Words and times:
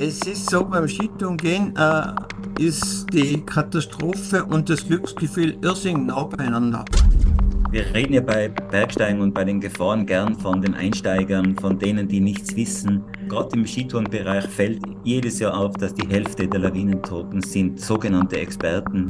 Es 0.00 0.20
ist 0.20 0.48
so, 0.48 0.64
beim 0.64 0.86
Skitourengehen 0.86 1.74
äh, 1.76 2.14
ist 2.60 3.06
die 3.12 3.40
Katastrophe 3.44 4.44
und 4.44 4.70
das 4.70 4.86
Glücksgefühl 4.86 5.58
irrsinnig 5.60 6.06
nah 6.06 6.22
beieinander. 6.22 6.84
Wir 7.70 7.84
reden 7.94 8.14
ja 8.14 8.22
bei 8.22 8.48
Bergsteigen 8.48 9.20
und 9.20 9.34
bei 9.34 9.44
den 9.44 9.60
Gefahren 9.60 10.06
gern 10.06 10.34
von 10.34 10.62
den 10.62 10.74
Einsteigern, 10.74 11.54
von 11.60 11.78
denen, 11.78 12.08
die 12.08 12.18
nichts 12.18 12.56
wissen. 12.56 13.04
Gerade 13.28 13.56
im 13.56 13.66
Skitourenbereich 13.66 14.44
fällt 14.44 14.80
jedes 15.04 15.38
Jahr 15.38 15.54
auf, 15.54 15.74
dass 15.74 15.92
die 15.92 16.08
Hälfte 16.08 16.48
der 16.48 16.60
Lawinentoten 16.60 17.42
sind 17.42 17.78
sogenannte 17.78 18.40
Experten. 18.40 19.08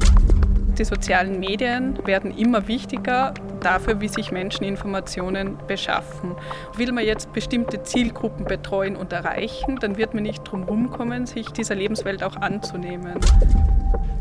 Die 0.77 0.83
sozialen 0.83 1.39
Medien 1.39 1.97
werden 2.05 2.31
immer 2.31 2.67
wichtiger 2.67 3.33
dafür, 3.61 4.01
wie 4.01 4.09
sich 4.09 4.29
Menschen 4.29 4.65
Informationen 4.65 5.57
beschaffen. 5.65 6.35
Will 6.75 6.91
man 6.91 7.05
jetzt 7.05 7.31
bestimmte 7.31 7.83
Zielgruppen 7.83 8.43
betreuen 8.43 8.97
und 8.97 9.13
erreichen, 9.13 9.77
dann 9.79 9.95
wird 9.95 10.13
man 10.13 10.23
nicht 10.23 10.43
drum 10.43 10.89
kommen, 10.89 11.25
sich 11.25 11.47
dieser 11.51 11.75
Lebenswelt 11.75 12.23
auch 12.23 12.35
anzunehmen. 12.35 13.13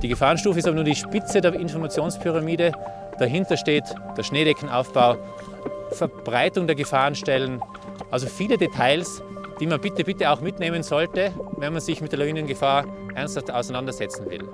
Die 0.01 0.09
Gefahrenstufe 0.09 0.61
ist 0.61 0.69
aber 0.69 0.77
nur 0.77 0.85
die 0.85 0.95
Spitze 0.95 1.41
der 1.41 1.55
Informationspyramide. 1.55 2.71
Dahinter 3.19 3.57
steht 3.57 3.85
der 4.17 4.23
Schneedeckenaufbau, 4.23 5.17
Verbreitung 5.91 6.67
der 6.67 6.77
Gefahrenstellen, 6.77 7.61
also 8.11 8.27
viele 8.27 8.57
Details, 8.57 9.23
die 9.61 9.67
man 9.67 9.81
bitte, 9.81 10.05
bitte 10.05 10.31
auch 10.31 10.41
mitnehmen 10.41 10.83
sollte, 10.83 11.33
wenn 11.57 11.73
man 11.73 11.83
sich 11.83 12.01
mit 12.01 12.13
der 12.13 12.21
Lawinengefahr 12.21 12.85
ernsthaft 13.15 13.51
auseinandersetzen 13.51 14.31
will. 14.31 14.49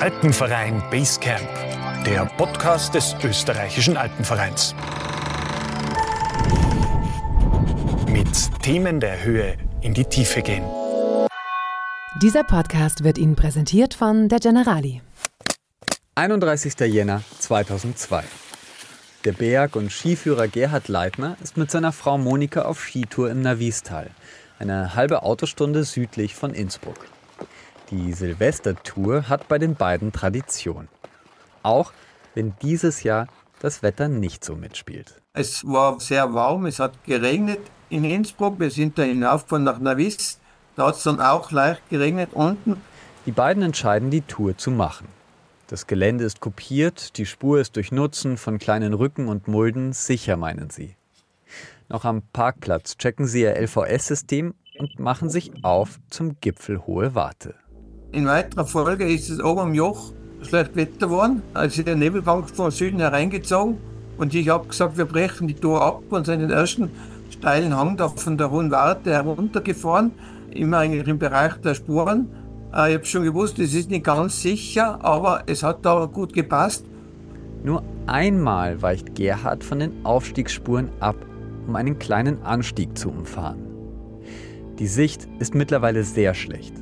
Alpenverein 0.00 0.82
Basecamp, 0.90 1.48
der 2.06 2.26
Podcast 2.36 2.94
des 2.94 3.16
österreichischen 3.24 3.96
Alpenvereins. 3.96 4.74
Mit 8.06 8.62
Themen 8.62 9.00
der 9.00 9.24
Höhe 9.24 9.56
in 9.80 9.94
die 9.94 10.04
Tiefe 10.04 10.42
gehen. 10.42 10.83
Dieser 12.24 12.42
Podcast 12.42 13.04
wird 13.04 13.18
Ihnen 13.18 13.36
präsentiert 13.36 13.92
von 13.92 14.30
der 14.30 14.38
Generali. 14.38 15.02
31. 16.14 16.80
Jänner 16.80 17.20
2002. 17.38 18.24
Der 19.26 19.32
Berg- 19.32 19.76
und 19.76 19.92
Skiführer 19.92 20.48
Gerhard 20.48 20.88
Leitner 20.88 21.36
ist 21.42 21.58
mit 21.58 21.70
seiner 21.70 21.92
Frau 21.92 22.16
Monika 22.16 22.62
auf 22.62 22.80
Skitour 22.80 23.30
im 23.30 23.42
Navistal, 23.42 24.10
eine 24.58 24.94
halbe 24.94 25.22
Autostunde 25.22 25.84
südlich 25.84 26.34
von 26.34 26.54
Innsbruck. 26.54 26.96
Die 27.90 28.14
Silvestertour 28.14 29.28
hat 29.28 29.46
bei 29.46 29.58
den 29.58 29.74
beiden 29.74 30.10
Tradition. 30.10 30.88
Auch 31.62 31.92
wenn 32.34 32.54
dieses 32.62 33.02
Jahr 33.02 33.26
das 33.60 33.82
Wetter 33.82 34.08
nicht 34.08 34.46
so 34.46 34.56
mitspielt. 34.56 35.20
Es 35.34 35.62
war 35.66 36.00
sehr 36.00 36.32
warm, 36.32 36.64
es 36.64 36.78
hat 36.78 37.04
geregnet 37.04 37.60
in 37.90 38.04
Innsbruck. 38.04 38.58
Wir 38.58 38.70
sind 38.70 38.96
da 38.96 39.02
hinaufgefahren 39.02 39.64
nach 39.64 39.78
Navis. 39.78 40.38
Da 40.76 40.88
hat 40.88 40.96
es 40.96 41.02
dann 41.02 41.20
auch 41.20 41.50
leicht 41.52 41.88
geregnet 41.88 42.30
unten. 42.32 42.76
Die 43.26 43.32
beiden 43.32 43.62
entscheiden, 43.62 44.10
die 44.10 44.22
Tour 44.22 44.56
zu 44.56 44.70
machen. 44.70 45.08
Das 45.68 45.86
Gelände 45.86 46.24
ist 46.24 46.40
kopiert, 46.40 47.16
die 47.16 47.26
Spur 47.26 47.60
ist 47.60 47.76
durch 47.76 47.90
Nutzen 47.90 48.36
von 48.36 48.58
kleinen 48.58 48.92
Rücken 48.92 49.28
und 49.28 49.48
Mulden 49.48 49.92
sicher, 49.92 50.36
meinen 50.36 50.70
sie. 50.70 50.96
Noch 51.88 52.04
am 52.04 52.22
Parkplatz 52.32 52.96
checken 52.98 53.26
sie 53.26 53.42
ihr 53.42 53.56
LVS-System 53.60 54.54
und 54.78 54.98
machen 54.98 55.30
sich 55.30 55.52
auf 55.62 56.00
zum 56.10 56.36
Gipfel 56.40 56.86
Hohe 56.86 57.14
Warte. 57.14 57.54
In 58.12 58.26
weiterer 58.26 58.66
Folge 58.66 59.04
ist 59.06 59.30
es 59.30 59.42
oben 59.42 59.60
am 59.60 59.74
Joch 59.74 60.12
schlecht 60.42 60.76
Wetter 60.76 61.06
geworden. 61.06 61.42
Also 61.54 61.82
der 61.82 61.96
Nebelbank 61.96 62.50
von 62.50 62.70
Süden 62.70 63.00
hereingezogen. 63.00 63.78
Und 64.16 64.34
ich 64.34 64.48
habe 64.48 64.68
gesagt, 64.68 64.96
wir 64.96 65.06
brechen 65.06 65.48
die 65.48 65.54
Tour 65.54 65.82
ab 65.82 66.02
und 66.10 66.26
sind 66.26 66.40
den 66.40 66.50
ersten 66.50 66.90
steilen 67.30 67.76
Hang 67.76 67.96
da 67.96 68.08
von 68.08 68.38
der 68.38 68.50
Hohen 68.50 68.70
Warte 68.70 69.12
heruntergefahren. 69.12 70.12
Immer 70.54 70.78
eigentlich 70.78 71.08
im 71.08 71.18
Bereich 71.18 71.54
der 71.56 71.74
Spuren. 71.74 72.28
Äh, 72.72 72.90
ich 72.90 72.94
habe 72.94 73.04
schon 73.04 73.24
gewusst, 73.24 73.58
es 73.58 73.74
ist 73.74 73.90
nicht 73.90 74.04
ganz 74.04 74.40
sicher, 74.40 75.04
aber 75.04 75.42
es 75.46 75.64
hat 75.64 75.84
da 75.84 76.06
gut 76.06 76.32
gepasst. 76.32 76.86
Nur 77.64 77.82
einmal 78.06 78.80
weicht 78.80 79.16
Gerhard 79.16 79.64
von 79.64 79.80
den 79.80 80.04
Aufstiegsspuren 80.04 80.90
ab, 81.00 81.16
um 81.66 81.74
einen 81.74 81.98
kleinen 81.98 82.40
Anstieg 82.42 82.96
zu 82.96 83.10
umfahren. 83.10 83.66
Die 84.78 84.86
Sicht 84.86 85.28
ist 85.40 85.54
mittlerweile 85.54 86.04
sehr 86.04 86.34
schlecht. 86.34 86.74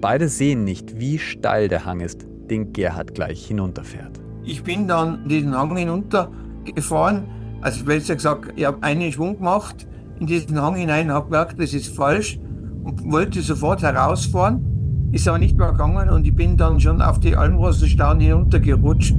Beide 0.00 0.28
sehen 0.28 0.64
nicht, 0.64 0.98
wie 0.98 1.18
steil 1.18 1.68
der 1.68 1.86
Hang 1.86 2.00
ist, 2.00 2.26
den 2.50 2.74
Gerhard 2.74 3.14
gleich 3.14 3.46
hinunterfährt. 3.46 4.20
Ich 4.44 4.62
bin 4.62 4.86
dann 4.86 5.26
diesen 5.26 5.56
Hang 5.56 5.74
hinuntergefahren. 5.74 7.24
Also 7.62 7.84
besser 7.84 8.14
gesagt, 8.14 8.52
ich 8.56 8.66
habe 8.66 8.82
einen 8.82 9.10
Schwung 9.10 9.38
gemacht 9.38 9.86
in 10.20 10.26
diesen 10.26 10.60
Hang 10.60 10.76
hinein, 10.76 11.10
habe 11.10 11.26
gemerkt, 11.26 11.58
das 11.58 11.72
ist 11.72 11.94
falsch 11.94 12.38
und 12.86 13.10
wollte 13.10 13.42
sofort 13.42 13.82
herausfahren. 13.82 15.10
Ist 15.12 15.26
aber 15.26 15.38
nicht 15.38 15.56
mehr 15.56 15.72
gegangen 15.72 16.08
und 16.08 16.26
ich 16.26 16.34
bin 16.34 16.56
dann 16.56 16.80
schon 16.80 17.02
auf 17.02 17.18
die 17.18 17.36
Almrosenstauden 17.36 18.20
hinuntergerutscht 18.20 19.14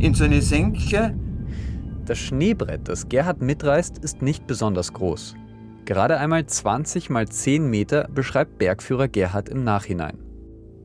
in 0.00 0.14
so 0.14 0.24
eine 0.24 0.42
Senke. 0.42 1.14
Das 2.04 2.18
Schneebrett, 2.18 2.88
das 2.88 3.08
Gerhard 3.08 3.40
mitreißt, 3.40 3.98
ist 3.98 4.22
nicht 4.22 4.46
besonders 4.46 4.92
groß. 4.92 5.36
Gerade 5.84 6.18
einmal 6.18 6.46
20 6.46 7.10
mal 7.10 7.28
10 7.28 7.68
Meter 7.68 8.08
beschreibt 8.12 8.58
Bergführer 8.58 9.08
Gerhard 9.08 9.48
im 9.48 9.62
Nachhinein. 9.62 10.18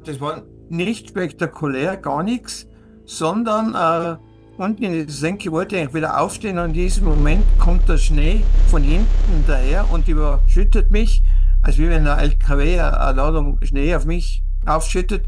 Das 0.05 0.21
war 0.21 0.43
nicht 0.69 1.09
spektakulär, 1.09 1.97
gar 1.97 2.23
nichts, 2.23 2.67
sondern 3.05 3.73
äh, 3.73 4.17
unten 4.61 4.83
in 4.83 4.93
der 4.93 5.09
Senke 5.09 5.51
wollte 5.51 5.77
ich 5.77 5.93
wieder 5.93 6.19
aufstehen 6.19 6.59
und 6.59 6.69
in 6.69 6.73
diesem 6.73 7.05
Moment 7.05 7.43
kommt 7.57 7.87
der 7.89 7.97
Schnee 7.97 8.41
von 8.69 8.83
hinten 8.83 9.43
daher 9.47 9.85
und 9.91 10.07
überschüttet 10.07 10.91
mich, 10.91 11.23
als 11.61 11.77
wie 11.77 11.89
wenn 11.89 12.07
ein 12.07 12.19
LKW 12.19 12.79
eine 12.79 13.17
Ladung 13.17 13.59
Schnee 13.63 13.95
auf 13.95 14.05
mich 14.05 14.43
aufschüttet. 14.65 15.27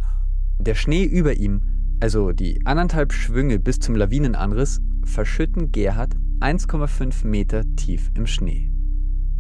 Der 0.60 0.76
Schnee 0.76 1.04
über 1.04 1.34
ihm, 1.34 1.62
also 2.00 2.32
die 2.32 2.66
anderthalb 2.66 3.14
Schwünge 3.14 3.60
bis 3.60 3.80
zum 3.80 3.96
Lawinenanriss, 3.96 4.82
verschütten 5.06 5.72
Gerhard 5.72 6.16
1,5 6.40 7.26
Meter 7.28 7.64
tief 7.76 8.12
im 8.16 8.28
Schnee. 8.28 8.72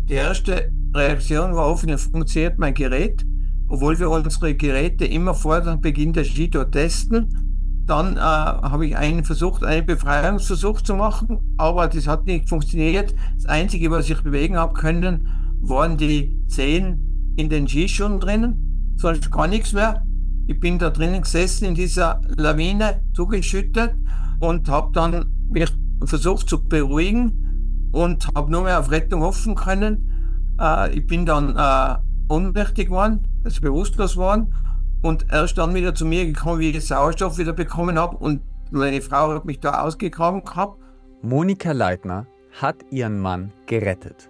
Die 0.09 0.15
erste 0.15 0.71
Reaktion 0.93 1.53
war 1.55 1.65
hoffentlich 1.65 2.01
funktioniert 2.01 2.57
mein 2.57 2.73
Gerät, 2.73 3.25
obwohl 3.67 3.99
wir 3.99 4.09
unsere 4.09 4.55
Geräte 4.55 5.05
immer 5.05 5.33
vor 5.33 5.61
dem 5.61 5.81
Beginn 5.81 6.13
der 6.13 6.23
Skitour 6.23 6.69
testen. 6.71 7.83
Dann 7.85 8.17
äh, 8.17 8.19
habe 8.19 8.87
ich 8.87 8.97
einen 8.97 9.23
versucht, 9.23 9.63
einen 9.63 9.85
Befreiungsversuch 9.85 10.81
zu 10.81 10.95
machen, 10.95 11.39
aber 11.57 11.87
das 11.87 12.07
hat 12.07 12.25
nicht 12.25 12.49
funktioniert. 12.49 13.13
Das 13.35 13.45
Einzige, 13.45 13.91
was 13.91 14.09
ich 14.09 14.21
bewegen 14.21 14.57
habe 14.57 14.73
können, 14.73 15.29
waren 15.61 15.97
die 15.97 16.45
Zehen 16.47 17.33
in 17.37 17.49
den 17.49 17.67
Skischuhen 17.67 18.19
drinnen, 18.19 18.95
sonst 18.97 19.31
gar 19.31 19.47
nichts 19.47 19.73
mehr. 19.73 20.03
Ich 20.47 20.59
bin 20.59 20.79
da 20.79 20.89
drinnen 20.89 21.21
gesessen 21.21 21.65
in 21.65 21.75
dieser 21.75 22.21
Lawine, 22.37 23.03
zugeschüttet 23.13 23.93
und 24.39 24.67
habe 24.67 24.91
dann 24.93 25.25
mich 25.49 25.71
versucht 26.05 26.49
zu 26.49 26.63
beruhigen 26.63 27.89
und 27.91 28.27
habe 28.35 28.51
nur 28.51 28.63
mehr 28.63 28.79
auf 28.79 28.91
Rettung 28.91 29.21
hoffen 29.21 29.55
können. 29.55 30.55
Äh, 30.59 30.97
ich 30.97 31.05
bin 31.05 31.25
dann 31.25 31.55
äh, 31.55 32.33
ohnmächtig 32.33 32.87
geworden, 32.87 33.27
also 33.43 33.61
bewusstlos 33.61 34.13
geworden 34.13 34.53
und 35.01 35.25
erst 35.31 35.57
dann 35.57 35.73
wieder 35.75 35.95
zu 35.95 36.05
mir 36.05 36.25
gekommen, 36.25 36.59
wie 36.59 36.69
ich 36.69 36.85
Sauerstoff 36.85 37.37
wieder 37.37 37.53
bekommen 37.53 37.97
habe 37.97 38.17
und 38.17 38.41
meine 38.71 39.01
Frau 39.01 39.33
hat 39.33 39.45
mich 39.45 39.59
da 39.59 39.81
ausgegraben 39.81 40.43
gehabt. 40.43 40.79
Monika 41.21 41.71
Leitner 41.71 42.27
hat 42.61 42.77
ihren 42.91 43.19
Mann 43.19 43.51
gerettet. 43.65 44.29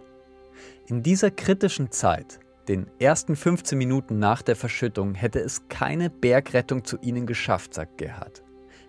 In 0.90 1.04
dieser 1.04 1.30
kritischen 1.30 1.92
Zeit, 1.92 2.40
den 2.68 2.88
ersten 2.98 3.36
15 3.36 3.78
Minuten 3.78 4.18
nach 4.18 4.42
der 4.42 4.56
Verschüttung, 4.56 5.14
hätte 5.14 5.40
es 5.40 5.68
keine 5.70 6.10
Bergrettung 6.10 6.84
zu 6.84 6.98
ihnen 7.02 7.28
geschafft, 7.28 7.76
sagt 7.76 8.00
Gerhard. 8.00 8.42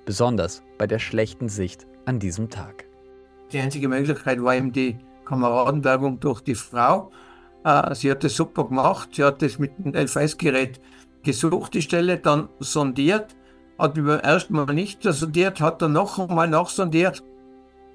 Besonders 0.06 0.62
bei 0.78 0.86
der 0.86 0.98
schlechten 0.98 1.50
Sicht 1.50 1.86
an 2.06 2.18
diesem 2.18 2.48
Tag. 2.48 2.86
Die 3.52 3.58
einzige 3.58 3.86
Möglichkeit 3.86 4.42
war 4.42 4.54
eben 4.54 4.72
die 4.72 4.96
Kameradenwerbung 5.26 6.20
durch 6.20 6.40
die 6.40 6.54
Frau. 6.54 7.10
Äh, 7.64 7.94
sie 7.94 8.10
hat 8.10 8.24
das 8.24 8.34
super 8.34 8.64
gemacht. 8.64 9.10
Sie 9.12 9.22
hat 9.22 9.42
das 9.42 9.58
mit 9.58 9.72
dem 9.76 9.94
LVS-Gerät 9.94 10.80
gesucht, 11.22 11.74
die 11.74 11.82
Stelle, 11.82 12.16
dann 12.16 12.48
sondiert, 12.60 13.36
hat 13.78 13.94
mich 13.94 14.06
beim 14.06 14.20
ersten 14.20 14.54
Mal 14.54 14.72
nicht 14.72 15.02
sondiert, 15.02 15.60
hat 15.60 15.82
dann 15.82 15.92
noch 15.92 16.18
einmal 16.18 16.48
nachsondiert, 16.48 17.22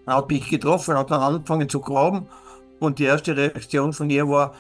hat 0.06 0.30
mich 0.30 0.48
getroffen, 0.48 0.96
hat 0.96 1.10
dann 1.10 1.22
angefangen 1.22 1.70
zu 1.70 1.80
graben 1.80 2.28
und 2.80 3.00
die 3.00 3.06
erste 3.06 3.36
Reaktion 3.36 3.94
von 3.94 4.10
ihr 4.10 4.28
war, 4.28 4.54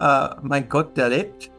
äh, 0.00 0.36
mein 0.42 0.68
Gott, 0.68 0.96
der 0.96 1.08
lebt. 1.08 1.50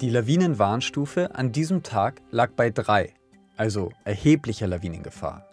Die 0.00 0.10
Lawinenwarnstufe 0.10 1.34
an 1.34 1.52
diesem 1.52 1.82
Tag 1.82 2.20
lag 2.30 2.50
bei 2.56 2.70
drei, 2.70 3.14
also 3.56 3.90
erheblicher 4.04 4.66
Lawinengefahr. 4.66 5.46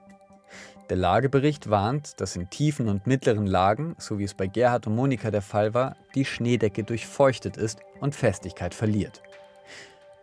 Der 0.90 0.98
Lagebericht 0.98 1.70
warnt, 1.70 2.20
dass 2.20 2.36
in 2.36 2.50
tiefen 2.50 2.90
und 2.90 3.08
mittleren 3.08 3.48
Lagen, 3.48 3.96
so 3.98 4.20
wie 4.20 4.26
es 4.26 4.34
bei 4.34 4.48
Gerhard 4.48 4.88
und 4.88 4.96
Monika 4.96 5.32
der 5.32 5.42
Fall 5.42 5.74
war, 5.74 5.96
die 6.16 6.26
Schneedecke 6.26 6.84
durchfeuchtet 6.84 7.56
ist 7.56 7.80
und 8.02 8.14
Festigkeit 8.14 8.74
verliert. 8.74 9.22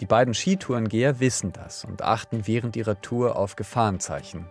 Die 0.01 0.07
beiden 0.07 0.35
Skitourengeher 0.35 1.21
wissen 1.21 1.53
das 1.53 1.85
und 1.85 2.03
achten 2.03 2.47
während 2.47 2.77
ihrer 2.77 3.01
Tour 3.01 3.37
auf 3.37 3.57
Gefahrenzeichen. 3.57 4.47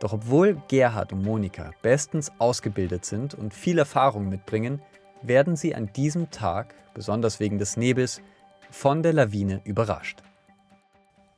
Doch 0.00 0.12
obwohl 0.12 0.60
Gerhard 0.68 1.12
und 1.12 1.22
Monika 1.22 1.70
bestens 1.82 2.32
ausgebildet 2.38 3.04
sind 3.04 3.34
und 3.34 3.54
viel 3.54 3.78
Erfahrung 3.78 4.28
mitbringen, 4.28 4.82
werden 5.22 5.56
sie 5.56 5.74
an 5.74 5.92
diesem 5.92 6.30
Tag, 6.30 6.74
besonders 6.94 7.40
wegen 7.40 7.58
des 7.58 7.76
Nebels, 7.76 8.20
von 8.70 9.02
der 9.02 9.12
Lawine 9.12 9.60
überrascht. 9.64 10.22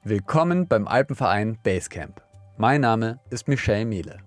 Willkommen 0.03 0.69
beim 0.69 0.89
Alpenverein 0.89 1.59
Basecamp. 1.63 2.23
Mein 2.57 2.81
Name 2.81 3.19
ist 3.31 3.49
Michel 3.49 3.85
Mehle. 3.85 4.19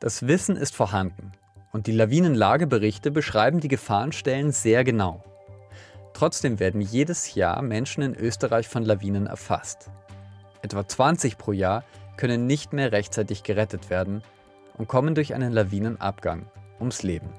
Das 0.00 0.26
Wissen 0.26 0.56
ist 0.56 0.74
vorhanden 0.74 1.32
und 1.72 1.86
die 1.86 1.92
Lawinenlageberichte 1.92 3.10
beschreiben 3.10 3.60
die 3.60 3.68
Gefahrenstellen 3.68 4.52
sehr 4.52 4.84
genau. 4.84 5.22
Trotzdem 6.12 6.58
werden 6.58 6.80
jedes 6.80 7.34
Jahr 7.34 7.62
Menschen 7.62 8.02
in 8.02 8.14
Österreich 8.14 8.68
von 8.68 8.84
Lawinen 8.84 9.26
erfasst. 9.26 9.90
Etwa 10.62 10.86
20 10.86 11.38
pro 11.38 11.52
Jahr 11.52 11.84
können 12.20 12.46
nicht 12.46 12.72
mehr 12.74 12.92
rechtzeitig 12.92 13.42
gerettet 13.42 13.88
werden 13.88 14.22
und 14.76 14.88
kommen 14.88 15.14
durch 15.14 15.34
einen 15.34 15.52
Lawinenabgang 15.52 16.46
ums 16.78 17.02
Leben. 17.02 17.30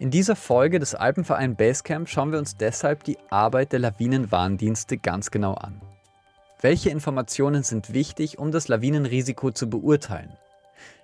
In 0.00 0.10
dieser 0.10 0.36
Folge 0.36 0.78
des 0.78 0.94
Alpenverein 0.94 1.56
Basecamp 1.56 2.08
schauen 2.08 2.32
wir 2.32 2.38
uns 2.38 2.56
deshalb 2.56 3.04
die 3.04 3.16
Arbeit 3.30 3.72
der 3.72 3.78
Lawinenwarndienste 3.78 4.98
ganz 4.98 5.30
genau 5.30 5.54
an. 5.54 5.80
Welche 6.60 6.90
Informationen 6.90 7.62
sind 7.62 7.92
wichtig, 7.92 8.38
um 8.38 8.50
das 8.50 8.66
Lawinenrisiko 8.66 9.52
zu 9.52 9.70
beurteilen? 9.70 10.32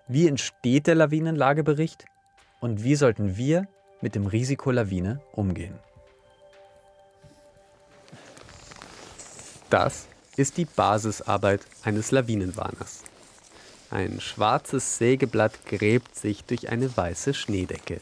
Wie 0.08 0.26
entsteht 0.26 0.88
der 0.88 0.96
Lawinenlagebericht? 0.96 2.04
Und 2.60 2.82
wie 2.82 2.96
sollten 2.96 3.36
wir 3.36 3.68
mit 4.00 4.16
dem 4.16 4.26
Risiko 4.26 4.72
Lawine 4.72 5.20
umgehen? 5.32 5.78
Das 9.70 10.08
ist 10.36 10.56
die 10.56 10.64
Basisarbeit 10.64 11.60
eines 11.82 12.10
Lawinenwarners. 12.10 13.02
Ein 13.90 14.20
schwarzes 14.20 14.98
Sägeblatt 14.98 15.66
gräbt 15.66 16.16
sich 16.16 16.44
durch 16.44 16.68
eine 16.70 16.96
weiße 16.96 17.34
Schneedecke. 17.34 18.00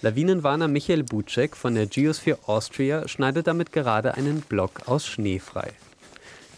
Lawinenwarner 0.00 0.68
Michael 0.68 1.02
Buczek 1.02 1.56
von 1.56 1.74
der 1.74 1.86
Geosphere 1.86 2.38
Austria 2.46 3.08
schneidet 3.08 3.48
damit 3.48 3.72
gerade 3.72 4.14
einen 4.14 4.42
Block 4.42 4.86
aus 4.86 5.06
Schnee 5.06 5.40
frei. 5.40 5.72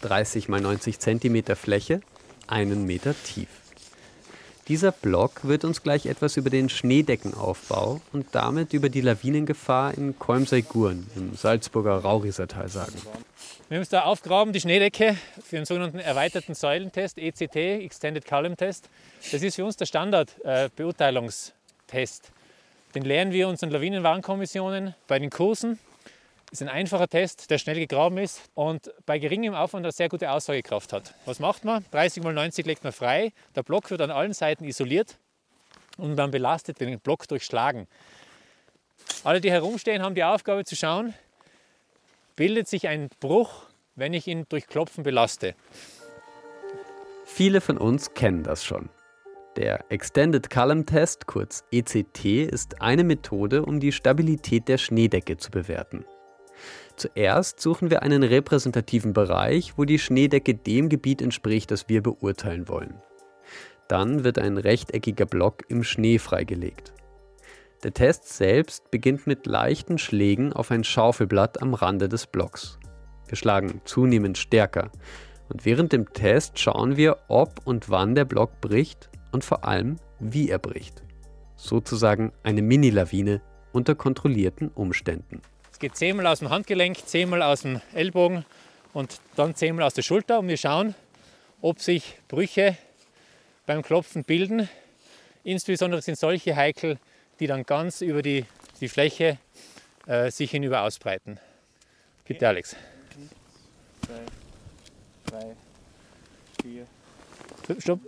30 0.01 0.47
x 0.47 0.61
90 0.61 0.99
cm 0.99 1.55
Fläche, 1.55 2.01
einen 2.47 2.85
Meter 2.85 3.15
tief. 3.23 3.49
Dieser 4.67 4.91
Block 4.91 5.43
wird 5.43 5.65
uns 5.65 5.81
gleich 5.81 6.05
etwas 6.05 6.37
über 6.37 6.51
den 6.51 6.69
Schneedeckenaufbau 6.69 7.99
und 8.13 8.27
damit 8.33 8.73
über 8.73 8.89
die 8.89 9.01
Lawinengefahr 9.01 9.97
in 9.97 10.17
Kolmsey-Guren 10.19 11.07
im 11.15 11.35
Salzburger 11.35 11.97
Raurisertal 11.97 12.69
sagen. 12.69 12.93
Wir 13.67 13.77
haben 13.77 13.81
uns 13.81 13.89
da 13.89 14.03
aufgraben, 14.03 14.53
die 14.53 14.61
Schneedecke, 14.61 15.17
für 15.43 15.57
einen 15.57 15.65
sogenannten 15.65 15.97
erweiterten 15.99 16.53
Säulentest, 16.53 17.17
ECT, 17.17 17.55
Extended 17.55 18.25
Column 18.25 18.55
Test. 18.55 18.89
Das 19.31 19.41
ist 19.41 19.55
für 19.55 19.65
uns 19.65 19.77
der 19.77 19.87
Standardbeurteilungstest. 19.87 21.53
Äh, 21.93 22.93
Den 22.93 23.03
lehren 23.03 23.31
wir 23.31 23.47
unseren 23.47 23.71
Lawinenwarnkommissionen 23.71 24.93
bei 25.07 25.17
den 25.17 25.29
Kursen. 25.29 25.79
Ist 26.51 26.61
ein 26.61 26.67
einfacher 26.67 27.07
Test, 27.07 27.49
der 27.49 27.57
schnell 27.57 27.79
gegraben 27.79 28.17
ist 28.17 28.41
und 28.55 28.91
bei 29.05 29.19
geringem 29.19 29.53
Aufwand 29.53 29.85
eine 29.85 29.93
sehr 29.93 30.09
gute 30.09 30.29
Aussagekraft 30.29 30.91
hat. 30.91 31.15
Was 31.25 31.39
macht 31.39 31.63
man? 31.63 31.85
30 31.91 32.25
x 32.25 32.33
90 32.33 32.65
legt 32.65 32.83
man 32.83 32.91
frei, 32.91 33.31
der 33.55 33.63
Block 33.63 33.89
wird 33.89 34.01
an 34.01 34.11
allen 34.11 34.33
Seiten 34.33 34.65
isoliert 34.65 35.17
und 35.97 36.17
dann 36.17 36.29
belastet 36.29 36.81
den 36.81 36.99
Block 36.99 37.25
durchschlagen. 37.29 37.87
Alle, 39.23 39.39
die 39.39 39.49
herumstehen, 39.49 40.03
haben 40.03 40.13
die 40.13 40.25
Aufgabe 40.25 40.65
zu 40.65 40.75
schauen, 40.75 41.13
bildet 42.35 42.67
sich 42.67 42.89
ein 42.89 43.07
Bruch, 43.21 43.67
wenn 43.95 44.13
ich 44.13 44.27
ihn 44.27 44.45
durch 44.49 44.67
Klopfen 44.67 45.05
belaste. 45.05 45.55
Viele 47.23 47.61
von 47.61 47.77
uns 47.77 48.13
kennen 48.13 48.43
das 48.43 48.65
schon. 48.65 48.89
Der 49.55 49.85
Extended 49.89 50.49
Column 50.49 50.85
Test, 50.85 51.27
kurz 51.27 51.63
ECT, 51.71 52.25
ist 52.25 52.81
eine 52.81 53.05
Methode, 53.05 53.63
um 53.65 53.79
die 53.79 53.93
Stabilität 53.93 54.67
der 54.67 54.77
Schneedecke 54.77 55.37
zu 55.37 55.49
bewerten. 55.49 56.03
Zuerst 56.95 57.59
suchen 57.59 57.89
wir 57.89 58.03
einen 58.03 58.23
repräsentativen 58.23 59.13
Bereich, 59.13 59.73
wo 59.77 59.85
die 59.85 59.99
Schneedecke 59.99 60.53
dem 60.53 60.89
Gebiet 60.89 61.21
entspricht, 61.21 61.71
das 61.71 61.89
wir 61.89 62.03
beurteilen 62.03 62.67
wollen. 62.67 62.95
Dann 63.87 64.23
wird 64.23 64.37
ein 64.37 64.57
rechteckiger 64.57 65.25
Block 65.25 65.63
im 65.67 65.83
Schnee 65.83 66.19
freigelegt. 66.19 66.93
Der 67.83 67.93
Test 67.93 68.29
selbst 68.29 68.91
beginnt 68.91 69.25
mit 69.25 69.47
leichten 69.47 69.97
Schlägen 69.97 70.53
auf 70.53 70.69
ein 70.69 70.83
Schaufelblatt 70.83 71.61
am 71.61 71.73
Rande 71.73 72.07
des 72.07 72.27
Blocks. 72.27 72.77
Wir 73.27 73.35
schlagen 73.35 73.81
zunehmend 73.85 74.37
stärker 74.37 74.91
und 75.49 75.65
während 75.65 75.91
dem 75.91 76.13
Test 76.13 76.59
schauen 76.59 76.95
wir, 76.95 77.17
ob 77.27 77.65
und 77.65 77.89
wann 77.89 78.13
der 78.13 78.25
Block 78.25 78.61
bricht 78.61 79.09
und 79.31 79.43
vor 79.43 79.65
allem, 79.65 79.95
wie 80.19 80.49
er 80.49 80.59
bricht. 80.59 81.03
Sozusagen 81.55 82.31
eine 82.43 82.61
Mini-Lawine 82.61 83.41
unter 83.71 83.95
kontrollierten 83.95 84.69
Umständen. 84.69 85.41
Geht 85.81 85.97
zehnmal 85.97 86.27
aus 86.27 86.37
dem 86.37 86.51
Handgelenk, 86.51 87.07
zehnmal 87.07 87.41
aus 87.41 87.63
dem 87.63 87.81
Ellbogen 87.95 88.45
und 88.93 89.19
dann 89.35 89.55
zehnmal 89.55 89.83
aus 89.87 89.95
der 89.95 90.03
Schulter 90.03 90.37
und 90.37 90.47
wir 90.47 90.57
schauen, 90.57 90.93
ob 91.59 91.79
sich 91.79 92.19
Brüche 92.27 92.77
beim 93.65 93.81
Klopfen 93.81 94.23
bilden. 94.23 94.69
Insbesondere 95.43 96.03
sind 96.03 96.19
solche 96.19 96.55
heikel, 96.55 96.99
die 97.39 97.47
dann 97.47 97.63
ganz 97.63 98.01
über 98.01 98.21
die, 98.21 98.45
die 98.79 98.89
Fläche 98.89 99.39
äh, 100.05 100.29
sich 100.29 100.51
hinüber 100.51 100.83
ausbreiten. 100.83 101.39
Bitte, 102.25 102.47
Alex. 102.47 102.75
Zwei, 104.05 104.19
drei, 105.25 105.55
vier. 106.61 106.85
Stopp. 107.79 108.01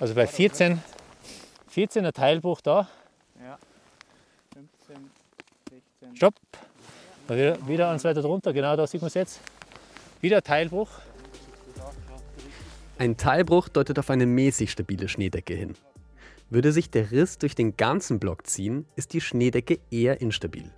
Also 0.00 0.14
bei 0.14 0.26
14, 0.26 0.82
14 1.68 2.06
ein 2.06 2.12
Teilbruch 2.14 2.62
da. 2.62 2.88
Ja. 3.38 3.58
15, 4.54 4.96
16. 4.96 5.17
Stopp. 6.14 6.34
Wieder, 7.28 7.58
wieder 7.66 7.90
eins 7.90 8.04
weiter 8.04 8.22
drunter, 8.22 8.52
genau 8.52 8.76
da 8.76 8.86
sieht 8.86 9.00
man 9.00 9.08
es 9.08 9.14
jetzt. 9.14 9.40
Wieder 10.20 10.42
Teilbruch. 10.42 10.88
Ein 12.98 13.16
Teilbruch 13.16 13.68
deutet 13.68 13.98
auf 13.98 14.10
eine 14.10 14.26
mäßig 14.26 14.72
stabile 14.72 15.08
Schneedecke 15.08 15.54
hin. 15.54 15.74
Würde 16.50 16.72
sich 16.72 16.90
der 16.90 17.12
Riss 17.12 17.38
durch 17.38 17.54
den 17.54 17.76
ganzen 17.76 18.18
Block 18.18 18.46
ziehen, 18.46 18.86
ist 18.96 19.12
die 19.12 19.20
Schneedecke 19.20 19.78
eher 19.90 20.20
instabil. 20.20 20.72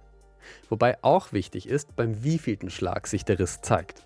Wobei 0.69 1.03
auch 1.03 1.33
wichtig 1.33 1.69
ist, 1.69 1.95
beim 1.97 2.23
wievielten 2.25 2.71
Schlag 2.71 3.07
sich 3.07 3.25
der 3.25 3.39
Riss 3.39 3.61
zeigt. 3.63 4.05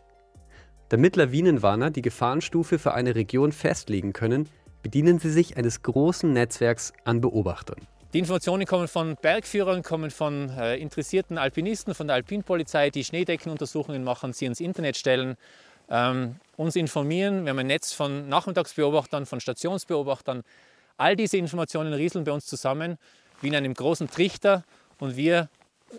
Damit 0.91 1.17
Lawinenwarner 1.17 1.91
die 1.91 2.03
Gefahrenstufe 2.03 2.79
für 2.79 2.94
eine 2.94 3.15
Region 3.15 3.50
festlegen 3.50 4.12
können, 4.12 4.49
bedienen 4.82 5.19
sie 5.19 5.31
sich 5.31 5.56
eines 5.56 5.82
großen 5.82 6.32
Netzwerks 6.32 6.93
an 7.05 7.20
Beobachtern. 7.20 7.81
Die 8.14 8.20
Informationen 8.20 8.64
kommen 8.64 8.87
von 8.87 9.16
Bergführern, 9.16 9.82
kommen 9.82 10.12
von 10.12 10.48
äh, 10.50 10.77
interessierten 10.77 11.36
Alpinisten, 11.36 11.96
von 11.96 12.06
der 12.06 12.15
Alpinpolizei, 12.15 12.91
die 12.91 13.03
Schneedeckenuntersuchungen 13.03 14.05
machen, 14.05 14.32
sie 14.32 14.44
ins 14.44 14.60
Internet 14.60 14.96
stellen, 14.96 15.36
ähm, 15.91 16.36
uns 16.56 16.77
informieren. 16.77 17.44
Wir 17.44 17.50
haben 17.50 17.58
ein 17.58 17.67
Netz 17.67 17.93
von 17.93 18.29
Nachmittagsbeobachtern, 18.29 19.27
von 19.27 19.41
Stationsbeobachtern. 19.41 20.44
All 20.96 21.17
diese 21.17 21.39
Informationen 21.39 21.93
rieseln 21.93 22.22
bei 22.22 22.31
uns 22.31 22.46
zusammen 22.46 22.98
wie 23.41 23.48
in 23.48 23.56
einem 23.56 23.74
großen 23.74 24.08
Trichter 24.08 24.62
und 25.00 25.17
wir 25.17 25.48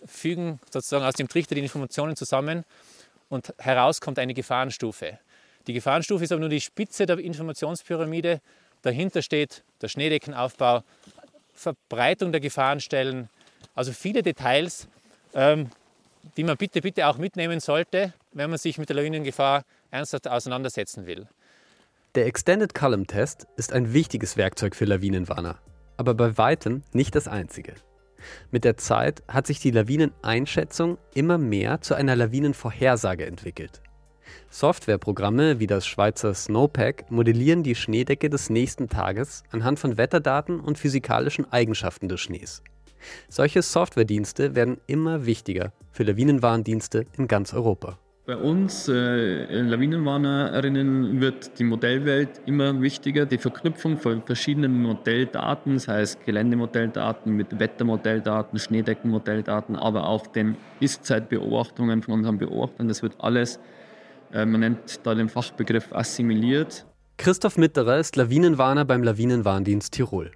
fügen 0.06 0.62
sozusagen 0.72 1.04
aus 1.04 1.16
dem 1.16 1.28
Trichter 1.28 1.56
die 1.56 1.62
Informationen 1.62 2.16
zusammen 2.16 2.64
und 3.28 3.54
heraus 3.58 4.00
kommt 4.00 4.20
eine 4.20 4.34
Gefahrenstufe. 4.34 5.20
Die 5.68 5.74
Gefahrenstufe 5.74 6.24
ist 6.24 6.32
aber 6.32 6.40
nur 6.40 6.50
die 6.50 6.62
Spitze 6.62 7.08
der 7.08 7.20
Informationspyramide. 7.20 8.40
Dahinter 8.84 9.22
steht 9.22 9.64
der 9.82 9.90
Schneedeckenaufbau, 9.90 10.84
Verbreitung 11.56 12.32
der 12.32 12.42
Gefahrenstellen, 12.42 13.30
also 13.74 13.92
viele 13.92 14.22
Details, 14.22 14.88
ähm, 15.34 15.70
die 16.38 16.44
man 16.44 16.58
bitte, 16.58 16.82
bitte 16.82 17.08
auch 17.08 17.18
mitnehmen 17.18 17.60
sollte, 17.60 18.14
wenn 18.34 18.50
man 18.50 18.60
sich 18.60 18.78
mit 18.78 18.90
der 18.90 18.98
Lawinengefahr 18.98 19.64
ernsthaft 19.92 20.28
auseinandersetzen 20.28 21.06
will. 21.06 21.28
Der 22.16 22.28
Extended 22.28 22.74
Column 22.74 23.08
Test 23.08 23.48
ist 23.58 23.74
ein 23.74 23.94
wichtiges 23.94 24.38
Werkzeug 24.38 24.76
für 24.76 24.86
Lawinenwarner, 24.86 25.60
aber 25.98 26.14
bei 26.14 26.38
weitem 26.38 26.84
nicht 26.94 27.16
das 27.16 27.28
einzige. 27.28 27.74
Mit 28.52 28.64
der 28.64 28.78
Zeit 28.78 29.24
hat 29.28 29.48
sich 29.48 29.60
die 29.60 29.72
Lawineneinschätzung 29.72 30.98
immer 31.14 31.38
mehr 31.38 31.82
zu 31.82 31.94
einer 31.94 32.16
Lawinenvorhersage 32.16 33.26
entwickelt. 33.26 33.82
Softwareprogramme 34.50 35.60
wie 35.60 35.68
das 35.68 35.86
Schweizer 35.86 36.34
Snowpack 36.34 37.12
modellieren 37.12 37.64
die 37.64 37.76
Schneedecke 37.76 38.30
des 38.30 38.50
nächsten 38.50 38.90
Tages 38.90 39.44
anhand 39.52 39.80
von 39.80 39.98
Wetterdaten 39.98 40.60
und 40.60 40.78
physikalischen 40.78 41.52
Eigenschaften 41.52 42.10
des 42.10 42.22
Schnees. 42.22 42.62
Solche 43.30 43.62
Softwaredienste 43.62 44.56
werden 44.56 44.78
immer 44.88 45.26
wichtiger 45.26 45.74
für 45.92 46.04
Lawinenwarndienste 46.04 47.06
in 47.18 47.28
ganz 47.28 47.54
Europa. 47.54 47.98
Bei 48.28 48.38
uns 48.38 48.88
äh, 48.88 49.62
Lawinenwarnerinnen 49.62 51.22
wird 51.22 51.60
die 51.60 51.64
Modellwelt 51.64 52.42
immer 52.48 52.82
wichtiger, 52.82 53.28
die 53.28 53.38
Verknüpfung 53.38 53.98
von 53.98 54.24
verschiedenen 54.24 54.82
Modelldaten, 54.82 55.76
das 55.76 55.88
heißt 55.88 56.26
Geländemodelldaten 56.26 57.32
mit 57.32 57.60
Wettermodelldaten, 57.60 58.58
Schneedeckenmodelldaten, 58.58 59.76
aber 59.76 60.08
auch 60.08 60.26
den 60.26 60.58
Ist-Zeitbeobachtungen 60.80 62.02
von 62.02 62.16
unseren 62.16 62.40
Beobachtern. 62.40 62.88
Das 62.88 63.04
wird 63.04 63.14
alles, 63.20 63.60
man 64.44 64.60
nennt 64.60 65.00
da 65.04 65.16
den 65.16 65.30
Fachbegriff 65.30 65.94
assimiliert. 65.94 66.86
Christoph 67.18 67.58
Mitterer 67.58 67.98
ist 67.98 68.16
Lawinenwarner 68.16 68.84
beim 68.84 69.04
Lawinenwarndienst 69.04 69.94
Tirol. 69.94 70.32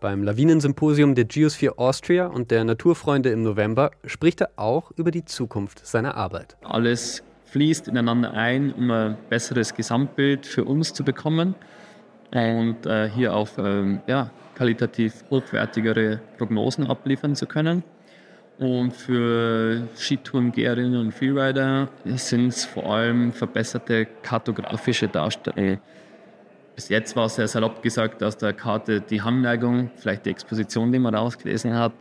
Beim 0.00 0.24
Lawinensymposium 0.24 1.14
der 1.14 1.24
Geosphere 1.24 1.78
Austria 1.78 2.26
und 2.26 2.50
der 2.50 2.64
Naturfreunde 2.64 3.30
im 3.30 3.44
November 3.44 3.92
spricht 4.04 4.40
er 4.40 4.50
auch 4.56 4.90
über 4.96 5.12
die 5.12 5.24
Zukunft 5.24 5.86
seiner 5.86 6.16
Arbeit. 6.16 6.56
Alles 6.64 7.22
fließt 7.44 7.86
ineinander 7.86 8.32
ein, 8.32 8.72
um 8.72 8.90
ein 8.90 9.16
besseres 9.30 9.74
Gesamtbild 9.74 10.44
für 10.44 10.64
uns 10.64 10.92
zu 10.92 11.04
bekommen 11.04 11.54
und 12.32 12.84
äh, 12.84 13.08
hier 13.10 13.34
auch 13.34 13.48
ähm, 13.58 14.00
ja, 14.06 14.30
qualitativ 14.56 15.24
hochwertigere 15.30 16.20
Prognosen 16.36 16.86
abliefern 16.86 17.36
zu 17.36 17.46
können. 17.46 17.84
Und 18.62 18.92
für 18.92 19.88
Skitourengeherinnen 19.96 21.00
und 21.00 21.12
Freerider 21.12 21.88
sind 22.04 22.48
es 22.48 22.64
vor 22.64 22.94
allem 22.94 23.32
verbesserte 23.32 24.06
kartografische 24.22 25.08
Darstellungen 25.08 25.80
bis 26.74 26.88
jetzt 26.88 27.14
war 27.16 27.26
es 27.26 27.36
sehr 27.36 27.48
salopp 27.48 27.82
gesagt 27.82 28.22
aus 28.22 28.36
der 28.36 28.52
Karte 28.52 29.00
die 29.00 29.22
Hangneigung, 29.22 29.90
vielleicht 29.96 30.26
die 30.26 30.30
Exposition, 30.30 30.90
die 30.92 30.98
man 30.98 31.14
rausgelesen 31.14 31.74
hat. 31.74 31.92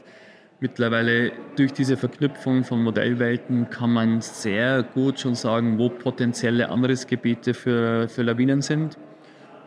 Mittlerweile 0.59 1.31
durch 1.55 1.73
diese 1.73 1.97
Verknüpfung 1.97 2.63
von 2.63 2.83
Modellwelten 2.83 3.69
kann 3.69 3.91
man 3.91 4.21
sehr 4.21 4.83
gut 4.83 5.19
schon 5.19 5.35
sagen, 5.35 5.79
wo 5.79 5.89
potenzielle 5.89 6.69
Anrissgebiete 6.69 7.53
für, 7.53 8.07
für 8.07 8.21
Lawinen 8.21 8.61
sind. 8.61 8.97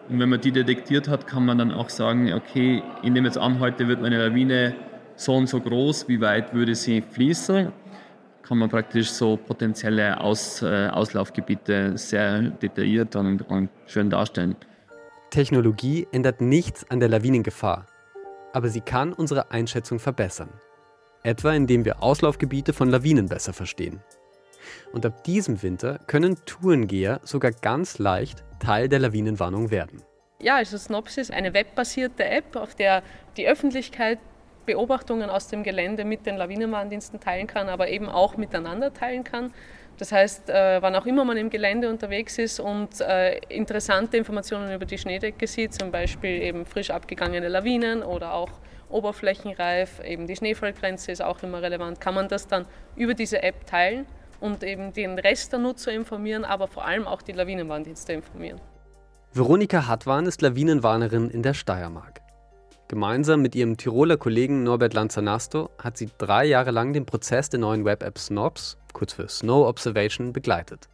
Und 0.08 0.20
wenn 0.20 0.28
man 0.28 0.40
die 0.40 0.52
detektiert 0.52 1.08
hat, 1.08 1.26
kann 1.26 1.44
man 1.44 1.58
dann 1.58 1.72
auch 1.72 1.88
sagen, 1.88 2.32
okay, 2.32 2.82
ich 3.02 3.10
nehme 3.10 3.26
jetzt 3.26 3.38
an, 3.38 3.58
heute 3.58 3.88
wird 3.88 4.02
meine 4.02 4.18
Lawine 4.18 4.74
so 5.16 5.34
und 5.34 5.48
so 5.48 5.60
groß, 5.60 6.08
wie 6.08 6.20
weit 6.20 6.52
würde 6.52 6.74
sie 6.74 7.00
fließen? 7.00 7.72
Kann 8.42 8.58
man 8.58 8.68
praktisch 8.68 9.10
so 9.10 9.36
potenzielle 9.36 10.20
Aus, 10.20 10.62
äh, 10.62 10.88
Auslaufgebiete 10.88 11.96
sehr 11.96 12.42
detailliert 12.42 13.16
und, 13.16 13.42
und 13.48 13.70
schön 13.86 14.10
darstellen. 14.10 14.56
Technologie 15.30 16.06
ändert 16.12 16.40
nichts 16.40 16.88
an 16.90 17.00
der 17.00 17.08
Lawinengefahr, 17.08 17.86
aber 18.52 18.68
sie 18.68 18.80
kann 18.80 19.12
unsere 19.12 19.50
Einschätzung 19.50 19.98
verbessern. 19.98 20.50
Etwa 21.22 21.52
indem 21.54 21.84
wir 21.84 22.02
Auslaufgebiete 22.02 22.72
von 22.72 22.90
Lawinen 22.90 23.28
besser 23.28 23.52
verstehen. 23.52 24.00
Und 24.92 25.06
ab 25.06 25.24
diesem 25.24 25.62
Winter 25.62 25.98
können 26.06 26.36
Tourengeher 26.44 27.20
sogar 27.24 27.50
ganz 27.50 27.98
leicht 27.98 28.44
Teil 28.60 28.88
der 28.88 28.98
Lawinenwarnung 28.98 29.70
werden. 29.70 30.02
Ja, 30.40 30.56
also 30.56 30.76
Snops 30.76 31.16
ist 31.16 31.32
eine 31.32 31.54
webbasierte 31.54 32.24
App, 32.24 32.56
auf 32.56 32.74
der 32.74 33.02
die 33.36 33.48
Öffentlichkeit 33.48 34.18
Beobachtungen 34.66 35.30
aus 35.30 35.48
dem 35.48 35.62
Gelände 35.62 36.04
mit 36.04 36.26
den 36.26 36.36
Lawinenwarndiensten 36.36 37.20
teilen 37.20 37.46
kann, 37.46 37.68
aber 37.68 37.88
eben 37.88 38.08
auch 38.08 38.36
miteinander 38.36 38.92
teilen 38.92 39.24
kann. 39.24 39.52
Das 39.98 40.10
heißt, 40.10 40.50
äh, 40.50 40.82
wann 40.82 40.96
auch 40.96 41.06
immer 41.06 41.24
man 41.24 41.36
im 41.36 41.50
Gelände 41.50 41.88
unterwegs 41.88 42.38
ist 42.38 42.58
und 42.58 43.00
äh, 43.00 43.38
interessante 43.48 44.16
Informationen 44.16 44.72
über 44.74 44.86
die 44.86 44.98
Schneedecke 44.98 45.46
sieht, 45.46 45.74
zum 45.74 45.92
Beispiel 45.92 46.42
eben 46.42 46.66
frisch 46.66 46.90
abgegangene 46.90 47.48
Lawinen 47.48 48.02
oder 48.02 48.34
auch 48.34 48.50
oberflächenreif, 48.88 50.00
eben 50.04 50.26
die 50.26 50.36
Schneefallgrenze 50.36 51.12
ist 51.12 51.22
auch 51.22 51.42
immer 51.42 51.62
relevant, 51.62 52.00
kann 52.00 52.14
man 52.14 52.28
das 52.28 52.46
dann 52.46 52.66
über 52.96 53.14
diese 53.14 53.42
App 53.42 53.66
teilen 53.66 54.06
und 54.40 54.62
eben 54.62 54.92
den 54.92 55.18
Rest 55.18 55.52
der 55.52 55.60
Nutzer 55.60 55.92
informieren, 55.92 56.44
aber 56.44 56.68
vor 56.68 56.84
allem 56.84 57.06
auch 57.06 57.22
die 57.22 57.32
Lawinenwarndienste 57.32 58.12
informieren. 58.12 58.60
Veronika 59.32 59.86
Hartwahn 59.86 60.26
ist 60.26 60.42
Lawinenwarnerin 60.42 61.30
in 61.30 61.42
der 61.42 61.54
Steiermark. 61.54 62.23
Gemeinsam 62.86 63.40
mit 63.40 63.54
ihrem 63.54 63.78
Tiroler 63.78 64.18
Kollegen 64.18 64.62
Norbert 64.62 64.92
Lanzanasto 64.92 65.70
hat 65.78 65.96
sie 65.96 66.10
drei 66.18 66.44
Jahre 66.44 66.70
lang 66.70 66.92
den 66.92 67.06
Prozess 67.06 67.48
der 67.48 67.58
neuen 67.58 67.86
Web-App 67.86 68.18
Snobs, 68.18 68.76
kurz 68.92 69.14
für 69.14 69.26
Snow 69.26 69.66
Observation, 69.66 70.34
begleitet. 70.34 70.90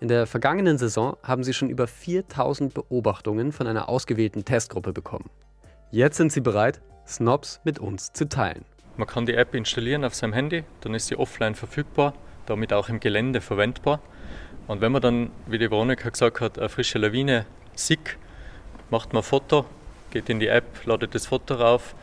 In 0.00 0.08
der 0.08 0.26
vergangenen 0.26 0.76
Saison 0.76 1.16
haben 1.22 1.44
sie 1.44 1.54
schon 1.54 1.70
über 1.70 1.86
4000 1.86 2.74
Beobachtungen 2.74 3.52
von 3.52 3.66
einer 3.66 3.88
ausgewählten 3.88 4.44
Testgruppe 4.44 4.92
bekommen. 4.92 5.30
Jetzt 5.90 6.18
sind 6.18 6.30
sie 6.30 6.42
bereit, 6.42 6.82
Snobs 7.06 7.62
mit 7.64 7.78
uns 7.78 8.12
zu 8.12 8.28
teilen. 8.28 8.66
Man 8.98 9.08
kann 9.08 9.24
die 9.24 9.34
App 9.34 9.54
installieren 9.54 10.04
auf 10.04 10.14
seinem 10.14 10.34
Handy, 10.34 10.64
dann 10.82 10.92
ist 10.92 11.06
sie 11.06 11.16
offline 11.16 11.54
verfügbar, 11.54 12.12
damit 12.44 12.74
auch 12.74 12.90
im 12.90 13.00
Gelände 13.00 13.40
verwendbar. 13.40 14.02
Und 14.66 14.82
wenn 14.82 14.92
man 14.92 15.00
dann, 15.00 15.30
wie 15.46 15.56
die 15.56 15.70
Veronika 15.70 16.10
gesagt 16.10 16.42
hat, 16.42 16.58
eine 16.58 16.68
frische 16.68 16.98
Lawine 16.98 17.46
sieht, 17.74 18.18
macht 18.90 19.14
man 19.14 19.22
ein 19.22 19.24
Foto 19.24 19.64
geht 20.10 20.28
in 20.28 20.40
die 20.40 20.48
App, 20.48 20.84
ladet 20.84 21.14
das 21.14 21.26
Foto 21.26 21.54
rauf. 21.54 21.94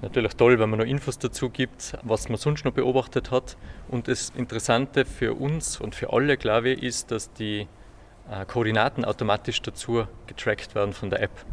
Natürlich 0.00 0.34
toll, 0.34 0.58
wenn 0.58 0.68
man 0.68 0.80
noch 0.80 0.86
Infos 0.86 1.18
dazu 1.18 1.48
gibt, 1.48 1.96
was 2.02 2.28
man 2.28 2.36
sonst 2.36 2.64
noch 2.64 2.72
beobachtet 2.72 3.30
hat. 3.30 3.56
Und 3.88 4.08
das 4.08 4.30
Interessante 4.30 5.04
für 5.04 5.34
uns 5.34 5.80
und 5.80 5.94
für 5.94 6.12
alle, 6.12 6.36
glaube 6.36 6.70
ich, 6.70 6.82
ist, 6.82 7.12
dass 7.12 7.32
die 7.32 7.68
äh, 8.30 8.44
Koordinaten 8.46 9.04
automatisch 9.04 9.62
dazu 9.62 10.06
getrackt 10.26 10.74
werden 10.74 10.92
von 10.92 11.10
der 11.10 11.22
App. 11.22 11.44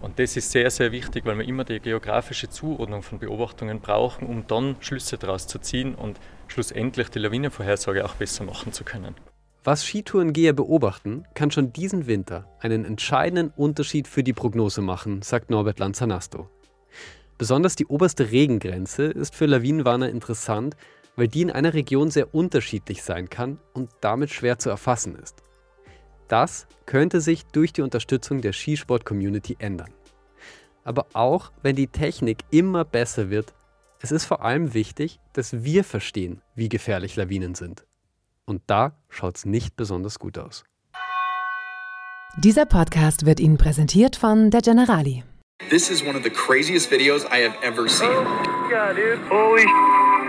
Und 0.00 0.18
das 0.18 0.36
ist 0.36 0.50
sehr, 0.50 0.70
sehr 0.70 0.92
wichtig, 0.92 1.24
weil 1.24 1.38
wir 1.38 1.46
immer 1.46 1.64
die 1.64 1.80
geografische 1.80 2.50
Zuordnung 2.50 3.02
von 3.02 3.18
Beobachtungen 3.18 3.80
brauchen, 3.80 4.26
um 4.26 4.46
dann 4.46 4.76
Schlüsse 4.80 5.16
daraus 5.16 5.46
zu 5.46 5.58
ziehen 5.58 5.94
und 5.94 6.18
schlussendlich 6.48 7.08
die 7.10 7.20
Lawinenvorhersage 7.20 8.04
auch 8.04 8.14
besser 8.14 8.44
machen 8.44 8.72
zu 8.72 8.84
können. 8.84 9.14
Was 9.66 9.82
Skitourengeher 9.82 10.52
beobachten, 10.52 11.24
kann 11.32 11.50
schon 11.50 11.72
diesen 11.72 12.06
Winter 12.06 12.54
einen 12.60 12.84
entscheidenden 12.84 13.48
Unterschied 13.56 14.06
für 14.06 14.22
die 14.22 14.34
Prognose 14.34 14.82
machen, 14.82 15.22
sagt 15.22 15.48
Norbert 15.48 15.78
Lanzanasto. 15.78 16.50
Besonders 17.38 17.74
die 17.74 17.86
oberste 17.86 18.30
Regengrenze 18.30 19.04
ist 19.04 19.34
für 19.34 19.46
Lawinenwarner 19.46 20.10
interessant, 20.10 20.76
weil 21.16 21.28
die 21.28 21.40
in 21.40 21.50
einer 21.50 21.72
Region 21.72 22.10
sehr 22.10 22.34
unterschiedlich 22.34 23.02
sein 23.02 23.30
kann 23.30 23.58
und 23.72 23.88
damit 24.02 24.28
schwer 24.28 24.58
zu 24.58 24.68
erfassen 24.68 25.16
ist. 25.16 25.42
Das 26.28 26.66
könnte 26.84 27.22
sich 27.22 27.46
durch 27.46 27.72
die 27.72 27.82
Unterstützung 27.82 28.42
der 28.42 28.52
Skisport-Community 28.52 29.56
ändern. 29.60 29.94
Aber 30.84 31.06
auch 31.14 31.52
wenn 31.62 31.74
die 31.74 31.86
Technik 31.86 32.44
immer 32.50 32.84
besser 32.84 33.30
wird, 33.30 33.54
es 34.02 34.12
ist 34.12 34.26
vor 34.26 34.44
allem 34.44 34.74
wichtig, 34.74 35.20
dass 35.32 35.64
wir 35.64 35.84
verstehen, 35.84 36.42
wie 36.54 36.68
gefährlich 36.68 37.16
Lawinen 37.16 37.54
sind. 37.54 37.86
Und 38.46 38.62
da 38.66 38.96
schaut 39.08 39.36
es 39.36 39.44
nicht 39.46 39.76
besonders 39.76 40.18
gut 40.18 40.38
aus. 40.38 40.64
Dieser 42.36 42.66
Podcast 42.66 43.26
wird 43.26 43.40
Ihnen 43.40 43.58
präsentiert 43.58 44.16
von 44.16 44.50
der 44.50 44.60
Generali. 44.60 45.22
This 45.70 45.88
is 45.88 46.02
one 46.02 46.16
of 46.16 46.24
the 46.24 46.30
craziest 46.30 46.90
videos 46.90 47.24
I 47.24 47.44
have 47.44 47.54
ever 47.62 47.88
seen. 47.88 48.10
Oh, 48.10 48.70
yeah, 48.70 48.92
dude. 48.92 49.20
Holy 49.30 49.64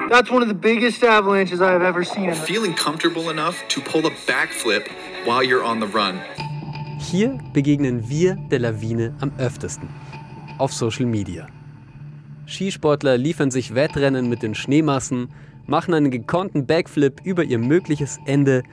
That's 0.10 0.30
one 0.30 0.44
of 0.44 0.48
the 0.48 0.54
biggest 0.54 1.04
avalanches 1.04 1.62
I 1.62 1.72
have 1.72 1.84
ever 1.84 2.04
seen. 2.04 2.32
Feeling 2.34 2.76
comfortable 2.76 3.32
enough 3.32 3.56
to 3.70 3.82
pull 3.82 4.06
a 4.06 4.12
backflip 4.28 4.88
while 5.26 5.44
you're 5.44 5.64
on 5.64 5.80
the 5.82 5.88
run. 5.88 6.20
Hier 7.00 7.40
begegnen 7.54 8.08
wir 8.08 8.36
der 8.52 8.60
Lawine 8.60 9.16
am 9.20 9.32
öftesten. 9.40 9.90
Auf 10.60 10.74
Social 10.74 11.08
Media. 11.08 11.48
Skisportler 12.48 13.18
liefern 13.18 13.50
sich 13.50 13.74
Wettrennen 13.74 14.30
mit 14.30 14.44
den 14.44 14.54
Schneemassen, 14.54 15.30
machen 15.68 15.94
einen 15.94 16.12
gekonnten 16.12 16.66
Backflip 16.66 17.22
über 17.24 17.44
ihr 17.44 17.60
mögliches 17.60 18.20
Ende, 18.26 18.64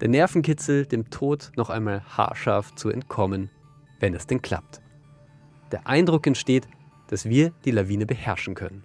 der 0.00 0.08
Nervenkitzel, 0.08 0.86
dem 0.86 1.10
Tod 1.10 1.52
noch 1.56 1.70
einmal 1.70 2.02
haarscharf 2.16 2.74
zu 2.74 2.90
entkommen, 2.90 3.50
wenn 4.00 4.14
es 4.14 4.26
denn 4.26 4.42
klappt. 4.42 4.80
Der 5.72 5.86
Eindruck 5.86 6.26
entsteht, 6.26 6.66
dass 7.08 7.28
wir 7.28 7.52
die 7.64 7.70
Lawine 7.70 8.06
beherrschen 8.06 8.54
können. 8.54 8.82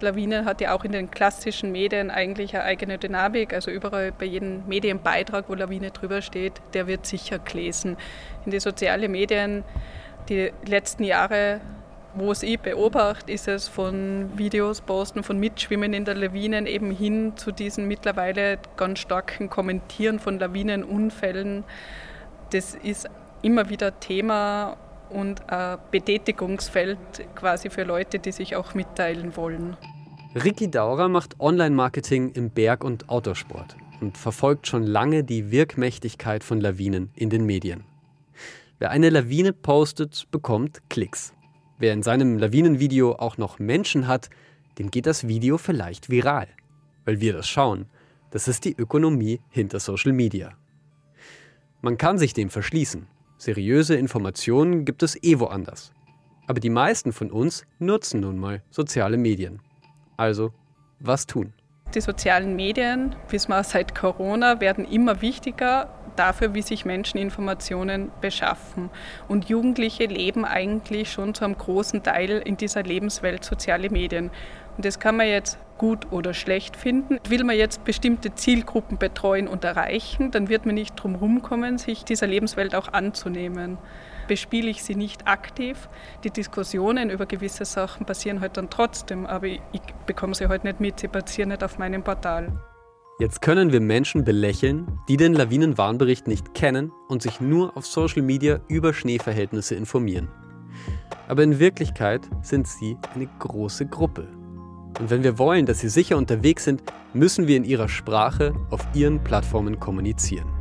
Lawine 0.00 0.44
hat 0.44 0.60
ja 0.60 0.74
auch 0.74 0.84
in 0.84 0.92
den 0.92 1.10
klassischen 1.10 1.72
Medien 1.72 2.10
eigentlich 2.10 2.54
eine 2.54 2.64
eigene 2.64 2.98
Dynamik. 2.98 3.52
Also 3.52 3.70
überall 3.70 4.12
bei 4.12 4.26
jedem 4.26 4.66
Medienbeitrag, 4.68 5.48
wo 5.48 5.54
Lawine 5.54 5.90
drüber 5.90 6.22
steht, 6.22 6.52
der 6.72 6.86
wird 6.86 7.04
sicher 7.04 7.40
gelesen. 7.40 7.96
In 8.44 8.52
die 8.52 8.60
sozialen 8.60 9.10
Medien 9.10 9.64
die 10.28 10.52
letzten 10.66 11.02
Jahre 11.02 11.60
wo 12.14 12.32
es 12.32 12.42
ich 12.42 12.58
beobachte, 12.58 13.30
ist 13.32 13.48
es 13.48 13.68
von 13.68 14.30
Videos 14.36 14.80
posten, 14.80 15.22
von 15.22 15.38
Mitschwimmen 15.38 15.92
in 15.92 16.04
der 16.04 16.14
Lawinen 16.14 16.66
eben 16.66 16.90
hin 16.90 17.36
zu 17.36 17.52
diesen 17.52 17.86
mittlerweile 17.86 18.58
ganz 18.76 19.00
starken 19.00 19.50
Kommentieren 19.50 20.18
von 20.18 20.38
Lawinenunfällen. 20.38 21.64
Das 22.50 22.74
ist 22.74 23.08
immer 23.42 23.68
wieder 23.70 24.00
Thema 24.00 24.76
und 25.10 25.48
ein 25.50 25.78
Betätigungsfeld 25.90 26.98
quasi 27.34 27.70
für 27.70 27.84
Leute, 27.84 28.18
die 28.18 28.32
sich 28.32 28.56
auch 28.56 28.74
mitteilen 28.74 29.36
wollen. 29.36 29.76
Ricky 30.34 30.70
Daurer 30.70 31.08
macht 31.08 31.40
Online-Marketing 31.40 32.32
im 32.32 32.50
Berg- 32.50 32.84
und 32.84 33.08
Outdoorsport 33.08 33.76
und 34.00 34.18
verfolgt 34.18 34.66
schon 34.66 34.82
lange 34.82 35.24
die 35.24 35.50
Wirkmächtigkeit 35.50 36.44
von 36.44 36.60
Lawinen 36.60 37.10
in 37.14 37.30
den 37.30 37.44
Medien. 37.46 37.84
Wer 38.78 38.90
eine 38.90 39.10
Lawine 39.10 39.52
postet, 39.52 40.28
bekommt 40.30 40.82
Klicks. 40.88 41.32
Wer 41.78 41.92
in 41.92 42.02
seinem 42.02 42.38
Lawinenvideo 42.38 43.12
auch 43.12 43.38
noch 43.38 43.60
Menschen 43.60 44.08
hat, 44.08 44.30
dem 44.78 44.90
geht 44.90 45.06
das 45.06 45.28
Video 45.28 45.58
vielleicht 45.58 46.10
viral. 46.10 46.48
Weil 47.04 47.20
wir 47.20 47.32
das 47.32 47.48
schauen. 47.48 47.86
Das 48.30 48.48
ist 48.48 48.64
die 48.64 48.74
Ökonomie 48.76 49.40
hinter 49.48 49.78
Social 49.80 50.12
Media. 50.12 50.56
Man 51.80 51.96
kann 51.96 52.18
sich 52.18 52.34
dem 52.34 52.50
verschließen. 52.50 53.06
Seriöse 53.38 53.94
Informationen 53.94 54.84
gibt 54.84 55.04
es 55.04 55.22
eh 55.22 55.38
woanders. 55.38 55.92
Aber 56.48 56.58
die 56.58 56.70
meisten 56.70 57.12
von 57.12 57.30
uns 57.30 57.64
nutzen 57.78 58.20
nun 58.20 58.38
mal 58.38 58.62
soziale 58.70 59.16
Medien. 59.16 59.60
Also, 60.16 60.52
was 60.98 61.26
tun? 61.26 61.52
Die 61.94 62.02
sozialen 62.02 62.54
Medien, 62.54 63.16
wissen 63.30 63.50
wir 63.50 63.64
seit 63.64 63.94
Corona, 63.94 64.60
werden 64.60 64.84
immer 64.84 65.22
wichtiger 65.22 65.88
dafür, 66.16 66.52
wie 66.52 66.60
sich 66.60 66.84
Menschen 66.84 67.18
Informationen 67.18 68.10
beschaffen. 68.20 68.90
Und 69.26 69.48
Jugendliche 69.48 70.04
leben 70.04 70.44
eigentlich 70.44 71.10
schon 71.10 71.34
zu 71.34 71.44
einem 71.44 71.56
großen 71.56 72.02
Teil 72.02 72.42
in 72.44 72.58
dieser 72.58 72.82
Lebenswelt 72.82 73.44
soziale 73.44 73.88
Medien. 73.88 74.30
Und 74.76 74.84
das 74.84 74.98
kann 74.98 75.16
man 75.16 75.28
jetzt 75.28 75.58
gut 75.78 76.12
oder 76.12 76.34
schlecht 76.34 76.76
finden. 76.76 77.20
Will 77.28 77.44
man 77.44 77.56
jetzt 77.56 77.84
bestimmte 77.84 78.34
Zielgruppen 78.34 78.98
betreuen 78.98 79.48
und 79.48 79.64
erreichen, 79.64 80.30
dann 80.30 80.48
wird 80.48 80.66
man 80.66 80.74
nicht 80.74 80.94
drum 80.96 81.14
rumkommen, 81.14 81.78
sich 81.78 82.04
dieser 82.04 82.26
Lebenswelt 82.26 82.74
auch 82.74 82.92
anzunehmen. 82.92 83.78
Bespiele 84.28 84.70
ich 84.70 84.84
sie 84.84 84.94
nicht 84.94 85.26
aktiv, 85.26 85.88
die 86.22 86.30
Diskussionen 86.30 87.10
über 87.10 87.26
gewisse 87.26 87.64
Sachen 87.64 88.06
passieren 88.06 88.40
halt 88.40 88.56
dann 88.56 88.70
trotzdem, 88.70 89.26
aber 89.26 89.48
ich 89.48 89.60
bekomme 90.06 90.34
sie 90.34 90.46
halt 90.46 90.62
nicht 90.62 90.78
mit, 90.78 91.00
sie 91.00 91.08
passieren 91.08 91.48
nicht 91.48 91.64
auf 91.64 91.78
meinem 91.78 92.04
Portal. 92.04 92.52
Jetzt 93.18 93.42
können 93.42 93.72
wir 93.72 93.80
Menschen 93.80 94.22
belächeln, 94.22 95.00
die 95.08 95.16
den 95.16 95.34
Lawinenwarnbericht 95.34 96.28
nicht 96.28 96.54
kennen 96.54 96.92
und 97.08 97.20
sich 97.20 97.40
nur 97.40 97.76
auf 97.76 97.84
Social 97.84 98.22
Media 98.22 98.60
über 98.68 98.94
Schneeverhältnisse 98.94 99.74
informieren. 99.74 100.28
Aber 101.26 101.42
in 101.42 101.58
Wirklichkeit 101.58 102.20
sind 102.42 102.68
sie 102.68 102.96
eine 103.14 103.28
große 103.40 103.86
Gruppe. 103.86 104.28
Und 105.00 105.10
wenn 105.10 105.24
wir 105.24 105.38
wollen, 105.38 105.66
dass 105.66 105.80
sie 105.80 105.88
sicher 105.88 106.16
unterwegs 106.16 106.64
sind, 106.64 106.82
müssen 107.12 107.48
wir 107.48 107.56
in 107.56 107.64
ihrer 107.64 107.88
Sprache 107.88 108.54
auf 108.70 108.86
ihren 108.94 109.24
Plattformen 109.24 109.80
kommunizieren. 109.80 110.57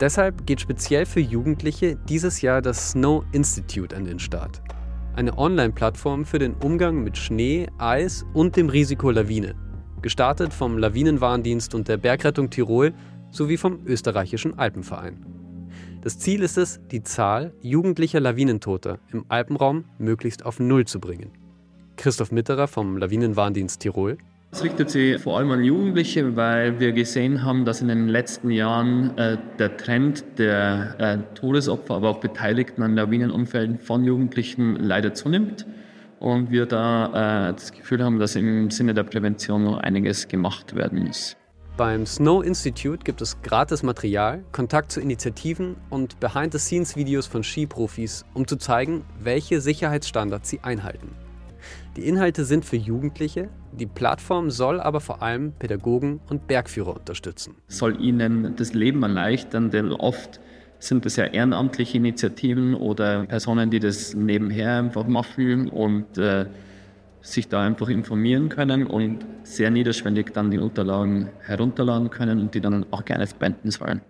Deshalb 0.00 0.46
geht 0.46 0.60
speziell 0.60 1.04
für 1.04 1.20
Jugendliche 1.20 1.96
dieses 2.08 2.40
Jahr 2.40 2.62
das 2.62 2.92
Snow 2.92 3.24
Institute 3.32 3.94
an 3.94 4.04
den 4.04 4.18
Start. 4.18 4.62
Eine 5.14 5.36
Online-Plattform 5.36 6.24
für 6.24 6.38
den 6.38 6.54
Umgang 6.54 7.02
mit 7.04 7.18
Schnee, 7.18 7.68
Eis 7.78 8.24
und 8.32 8.56
dem 8.56 8.68
Risiko 8.70 9.10
Lawine 9.10 9.54
gestartet 10.02 10.52
vom 10.52 10.78
Lawinenwarndienst 10.78 11.74
und 11.74 11.88
der 11.88 11.96
Bergrettung 11.96 12.50
Tirol 12.50 12.94
sowie 13.30 13.56
vom 13.56 13.86
österreichischen 13.86 14.58
Alpenverein. 14.58 15.24
Das 16.02 16.18
Ziel 16.18 16.42
ist 16.42 16.56
es, 16.56 16.80
die 16.90 17.02
Zahl 17.02 17.52
jugendlicher 17.60 18.20
Lawinentoter 18.20 18.98
im 19.12 19.26
Alpenraum 19.28 19.84
möglichst 19.98 20.44
auf 20.44 20.58
Null 20.58 20.86
zu 20.86 21.00
bringen. 21.00 21.32
Christoph 21.96 22.32
Mitterer 22.32 22.66
vom 22.66 22.96
Lawinenwarndienst 22.96 23.80
Tirol. 23.80 24.16
Es 24.52 24.64
richtet 24.64 24.90
sich 24.90 25.20
vor 25.20 25.38
allem 25.38 25.52
an 25.52 25.62
Jugendliche, 25.62 26.34
weil 26.34 26.80
wir 26.80 26.90
gesehen 26.90 27.44
haben, 27.44 27.64
dass 27.64 27.80
in 27.80 27.88
den 27.88 28.08
letzten 28.08 28.50
Jahren 28.50 29.16
äh, 29.16 29.38
der 29.60 29.76
Trend 29.76 30.24
der 30.38 30.96
äh, 30.98 31.18
Todesopfer, 31.34 31.94
aber 31.94 32.08
auch 32.08 32.18
Beteiligten 32.18 32.82
an 32.82 32.96
Lawinenunfällen 32.96 33.78
von 33.78 34.02
Jugendlichen 34.02 34.74
leider 34.74 35.14
zunimmt 35.14 35.66
und 36.18 36.50
wir 36.50 36.66
da 36.66 37.50
äh, 37.50 37.52
das 37.52 37.70
Gefühl 37.70 38.02
haben, 38.02 38.18
dass 38.18 38.34
im 38.34 38.72
Sinne 38.72 38.92
der 38.92 39.04
Prävention 39.04 39.62
noch 39.64 39.78
einiges 39.78 40.26
gemacht 40.26 40.74
werden 40.74 41.04
muss. 41.04 41.36
Beim 41.76 42.04
Snow 42.04 42.44
Institute 42.44 43.04
gibt 43.04 43.22
es 43.22 43.40
gratis 43.42 43.84
Material, 43.84 44.44
Kontakt 44.50 44.90
zu 44.90 45.00
Initiativen 45.00 45.76
und 45.90 46.18
Behind-the-Scenes-Videos 46.18 47.28
von 47.28 47.44
Skiprofis, 47.44 48.24
um 48.34 48.48
zu 48.48 48.56
zeigen, 48.56 49.04
welche 49.20 49.60
Sicherheitsstandards 49.60 50.50
sie 50.50 50.60
einhalten. 50.60 51.12
Die 51.96 52.06
Inhalte 52.06 52.44
sind 52.44 52.64
für 52.64 52.76
Jugendliche, 52.76 53.48
die 53.72 53.86
Plattform 53.86 54.50
soll 54.50 54.80
aber 54.80 55.00
vor 55.00 55.22
allem 55.22 55.52
Pädagogen 55.52 56.20
und 56.28 56.46
Bergführer 56.46 56.96
unterstützen. 56.96 57.54
Soll 57.68 58.00
ihnen 58.00 58.54
das 58.56 58.74
Leben 58.74 59.02
erleichtern, 59.02 59.70
denn 59.70 59.92
oft 59.92 60.40
sind 60.78 61.04
das 61.04 61.16
ja 61.16 61.24
ehrenamtliche 61.24 61.98
Initiativen 61.98 62.74
oder 62.74 63.26
Personen, 63.26 63.70
die 63.70 63.80
das 63.80 64.14
nebenher 64.14 64.78
einfach 64.78 65.06
machen 65.06 65.68
und 65.68 66.18
äh, 66.18 66.46
sich 67.20 67.48
da 67.48 67.62
einfach 67.62 67.88
informieren 67.88 68.48
können 68.48 68.86
und 68.86 69.26
sehr 69.42 69.70
niederschwellig 69.70 70.32
dann 70.32 70.50
die 70.50 70.58
Unterlagen 70.58 71.28
herunterladen 71.40 72.10
können 72.10 72.40
und 72.40 72.54
die 72.54 72.60
dann 72.60 72.86
auch 72.90 73.04
gerne 73.04 73.26
spenden 73.26 73.70
sollen. 73.70 74.00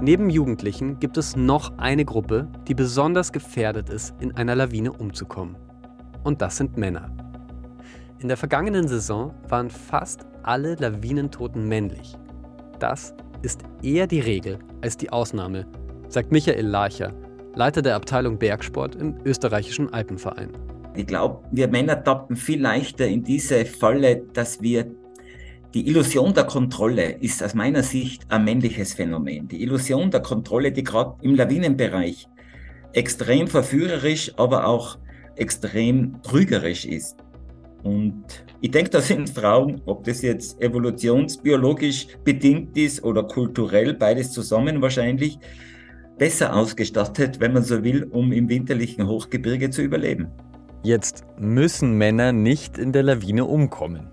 Neben 0.00 0.30
Jugendlichen 0.30 0.98
gibt 0.98 1.16
es 1.16 1.36
noch 1.36 1.78
eine 1.78 2.04
Gruppe, 2.04 2.48
die 2.66 2.74
besonders 2.74 3.30
gefährdet 3.30 3.88
ist, 3.88 4.14
in 4.20 4.32
einer 4.32 4.56
Lawine 4.56 4.92
umzukommen. 4.92 5.54
Und 6.24 6.42
das 6.42 6.56
sind 6.56 6.76
Männer. 6.76 7.21
In 8.22 8.28
der 8.28 8.36
vergangenen 8.36 8.86
Saison 8.86 9.34
waren 9.48 9.68
fast 9.68 10.26
alle 10.44 10.76
Lawinentoten 10.76 11.66
männlich. 11.66 12.16
Das 12.78 13.14
ist 13.42 13.62
eher 13.82 14.06
die 14.06 14.20
Regel 14.20 14.60
als 14.80 14.96
die 14.96 15.10
Ausnahme, 15.10 15.66
sagt 16.08 16.30
Michael 16.30 16.64
Larcher, 16.64 17.12
Leiter 17.56 17.82
der 17.82 17.96
Abteilung 17.96 18.38
Bergsport 18.38 18.94
im 18.94 19.16
österreichischen 19.24 19.92
Alpenverein. 19.92 20.50
Ich 20.94 21.08
glaube, 21.08 21.42
wir 21.50 21.66
Männer 21.66 22.04
tappen 22.04 22.36
viel 22.36 22.62
leichter 22.62 23.08
in 23.08 23.24
diese 23.24 23.64
Falle, 23.64 24.22
dass 24.32 24.62
wir 24.62 24.86
die 25.74 25.88
Illusion 25.88 26.32
der 26.32 26.44
Kontrolle 26.44 27.14
ist 27.14 27.42
aus 27.42 27.54
meiner 27.54 27.82
Sicht 27.82 28.22
ein 28.28 28.44
männliches 28.44 28.94
Phänomen. 28.94 29.48
Die 29.48 29.64
Illusion 29.64 30.12
der 30.12 30.22
Kontrolle, 30.22 30.70
die 30.70 30.84
gerade 30.84 31.16
im 31.22 31.34
Lawinenbereich 31.34 32.28
extrem 32.92 33.48
verführerisch, 33.48 34.32
aber 34.36 34.68
auch 34.68 34.98
extrem 35.34 36.22
trügerisch 36.22 36.84
ist. 36.84 37.16
Und 37.82 38.24
ich 38.60 38.70
denke, 38.70 38.90
da 38.90 39.00
sind 39.00 39.30
Frauen, 39.30 39.80
ob 39.86 40.04
das 40.04 40.22
jetzt 40.22 40.60
evolutionsbiologisch 40.62 42.06
bedingt 42.24 42.76
ist 42.76 43.02
oder 43.02 43.24
kulturell, 43.24 43.94
beides 43.94 44.30
zusammen 44.30 44.80
wahrscheinlich, 44.80 45.38
besser 46.18 46.54
ausgestattet, 46.54 47.40
wenn 47.40 47.52
man 47.52 47.64
so 47.64 47.82
will, 47.82 48.04
um 48.04 48.32
im 48.32 48.48
winterlichen 48.48 49.08
Hochgebirge 49.08 49.70
zu 49.70 49.82
überleben. 49.82 50.28
Jetzt 50.84 51.24
müssen 51.38 51.96
Männer 51.98 52.32
nicht 52.32 52.78
in 52.78 52.92
der 52.92 53.02
Lawine 53.02 53.44
umkommen. 53.44 54.08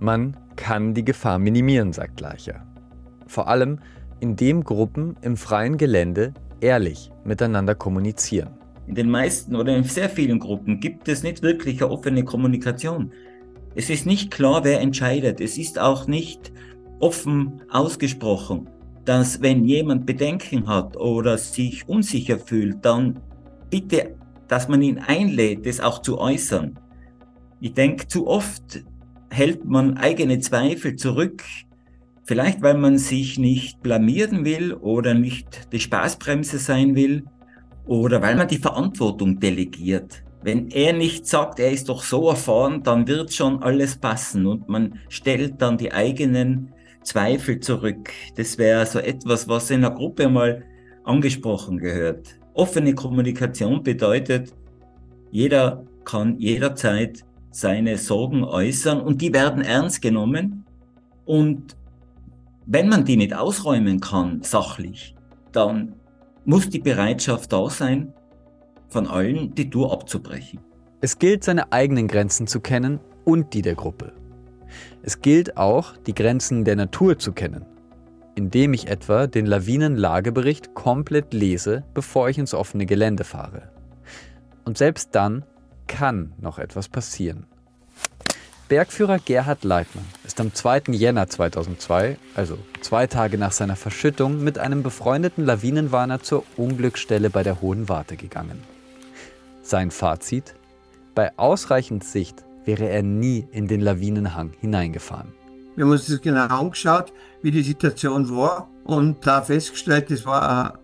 Man 0.00 0.36
kann 0.56 0.94
die 0.94 1.04
Gefahr 1.04 1.38
minimieren, 1.38 1.92
sagt 1.92 2.20
Larcher. 2.20 2.66
Vor 3.26 3.48
allem, 3.48 3.78
indem 4.20 4.64
Gruppen 4.64 5.16
im 5.22 5.36
freien 5.36 5.76
Gelände 5.76 6.34
ehrlich 6.60 7.10
miteinander 7.24 7.74
kommunizieren. 7.74 8.58
In 8.86 8.94
den 8.94 9.10
meisten 9.10 9.56
oder 9.56 9.74
in 9.76 9.84
sehr 9.84 10.08
vielen 10.08 10.38
Gruppen 10.38 10.80
gibt 10.80 11.08
es 11.08 11.22
nicht 11.22 11.42
wirklich 11.42 11.82
eine 11.82 11.90
offene 11.90 12.24
Kommunikation. 12.24 13.12
Es 13.74 13.90
ist 13.90 14.06
nicht 14.06 14.30
klar, 14.30 14.62
wer 14.64 14.80
entscheidet. 14.80 15.40
Es 15.40 15.58
ist 15.58 15.78
auch 15.78 16.06
nicht 16.06 16.52
offen 17.00 17.62
ausgesprochen, 17.70 18.68
dass 19.04 19.42
wenn 19.42 19.64
jemand 19.64 20.06
Bedenken 20.06 20.66
hat 20.66 20.96
oder 20.96 21.38
sich 21.38 21.88
unsicher 21.88 22.38
fühlt, 22.38 22.84
dann 22.84 23.20
bitte, 23.70 24.14
dass 24.48 24.68
man 24.68 24.82
ihn 24.82 24.98
einlädt, 24.98 25.66
das 25.66 25.80
auch 25.80 26.02
zu 26.02 26.18
äußern. 26.18 26.78
Ich 27.60 27.72
denke, 27.72 28.06
zu 28.06 28.26
oft 28.26 28.84
hält 29.30 29.64
man 29.64 29.96
eigene 29.96 30.38
Zweifel 30.38 30.96
zurück, 30.96 31.42
vielleicht 32.24 32.62
weil 32.62 32.76
man 32.76 32.98
sich 32.98 33.38
nicht 33.38 33.82
blamieren 33.82 34.44
will 34.44 34.74
oder 34.74 35.14
nicht 35.14 35.72
die 35.72 35.80
Spaßbremse 35.80 36.58
sein 36.58 36.94
will 36.94 37.24
oder 37.86 38.22
weil 38.22 38.36
man 38.36 38.48
die 38.48 38.58
Verantwortung 38.58 39.38
delegiert. 39.38 40.22
Wenn 40.42 40.68
er 40.70 40.92
nicht 40.92 41.26
sagt, 41.26 41.58
er 41.58 41.70
ist 41.70 41.88
doch 41.88 42.02
so 42.02 42.28
erfahren, 42.28 42.82
dann 42.82 43.06
wird 43.06 43.32
schon 43.32 43.62
alles 43.62 43.96
passen 43.96 44.46
und 44.46 44.68
man 44.68 44.98
stellt 45.08 45.60
dann 45.62 45.78
die 45.78 45.92
eigenen 45.92 46.72
Zweifel 47.02 47.60
zurück. 47.60 48.10
Das 48.36 48.58
wäre 48.58 48.84
so 48.84 48.98
etwas, 48.98 49.48
was 49.48 49.70
in 49.70 49.82
der 49.82 49.90
Gruppe 49.90 50.28
mal 50.28 50.64
angesprochen 51.04 51.78
gehört. 51.78 52.38
Offene 52.54 52.94
Kommunikation 52.94 53.82
bedeutet, 53.82 54.52
jeder 55.30 55.84
kann 56.04 56.38
jederzeit 56.38 57.24
seine 57.50 57.96
Sorgen 57.98 58.44
äußern 58.44 59.00
und 59.00 59.22
die 59.22 59.32
werden 59.32 59.62
ernst 59.62 60.02
genommen. 60.02 60.64
Und 61.24 61.76
wenn 62.66 62.88
man 62.88 63.04
die 63.04 63.16
nicht 63.16 63.34
ausräumen 63.34 64.00
kann, 64.00 64.42
sachlich, 64.42 65.14
dann 65.52 65.94
muss 66.44 66.68
die 66.68 66.78
Bereitschaft 66.78 67.52
da 67.52 67.68
sein, 67.70 68.12
von 68.88 69.06
allen 69.06 69.54
die 69.54 69.70
Tour 69.70 69.92
abzubrechen. 69.92 70.60
Es 71.00 71.18
gilt, 71.18 71.44
seine 71.44 71.72
eigenen 71.72 72.08
Grenzen 72.08 72.46
zu 72.46 72.60
kennen 72.60 73.00
und 73.24 73.54
die 73.54 73.62
der 73.62 73.74
Gruppe. 73.74 74.12
Es 75.02 75.20
gilt 75.20 75.56
auch, 75.56 75.96
die 75.96 76.14
Grenzen 76.14 76.64
der 76.64 76.76
Natur 76.76 77.18
zu 77.18 77.32
kennen, 77.32 77.66
indem 78.34 78.72
ich 78.72 78.88
etwa 78.88 79.26
den 79.26 79.46
Lawinenlagebericht 79.46 80.74
komplett 80.74 81.34
lese, 81.34 81.84
bevor 81.94 82.28
ich 82.28 82.38
ins 82.38 82.54
offene 82.54 82.86
Gelände 82.86 83.24
fahre. 83.24 83.70
Und 84.64 84.78
selbst 84.78 85.10
dann 85.12 85.44
kann 85.86 86.32
noch 86.40 86.58
etwas 86.58 86.88
passieren. 86.88 87.46
Bergführer 88.68 89.18
Gerhard 89.18 89.62
Leitner 89.62 90.02
ist 90.34 90.40
am 90.40 90.52
2. 90.52 90.82
Jänner 90.88 91.28
2002, 91.28 92.18
also 92.34 92.58
zwei 92.80 93.06
Tage 93.06 93.38
nach 93.38 93.52
seiner 93.52 93.76
Verschüttung, 93.76 94.42
mit 94.42 94.58
einem 94.58 94.82
befreundeten 94.82 95.44
Lawinenwarner 95.44 96.22
zur 96.22 96.42
Unglücksstelle 96.56 97.30
bei 97.30 97.44
der 97.44 97.60
Hohen 97.60 97.88
Warte 97.88 98.16
gegangen. 98.16 98.60
Sein 99.62 99.92
Fazit? 99.92 100.56
Bei 101.14 101.30
ausreichend 101.38 102.02
Sicht 102.02 102.44
wäre 102.64 102.88
er 102.88 103.04
nie 103.04 103.46
in 103.52 103.68
den 103.68 103.80
Lawinenhang 103.80 104.50
hineingefahren. 104.60 105.32
Wir 105.76 105.84
haben 105.84 105.92
uns 105.92 106.06
das 106.06 106.20
genau 106.20 106.46
angeschaut, 106.46 107.12
wie 107.42 107.52
die 107.52 107.62
Situation 107.62 108.28
war 108.34 108.68
und 108.82 109.24
da 109.24 109.40
festgestellt, 109.40 110.10
es 110.10 110.26
war 110.26 110.72
ein 110.72 110.78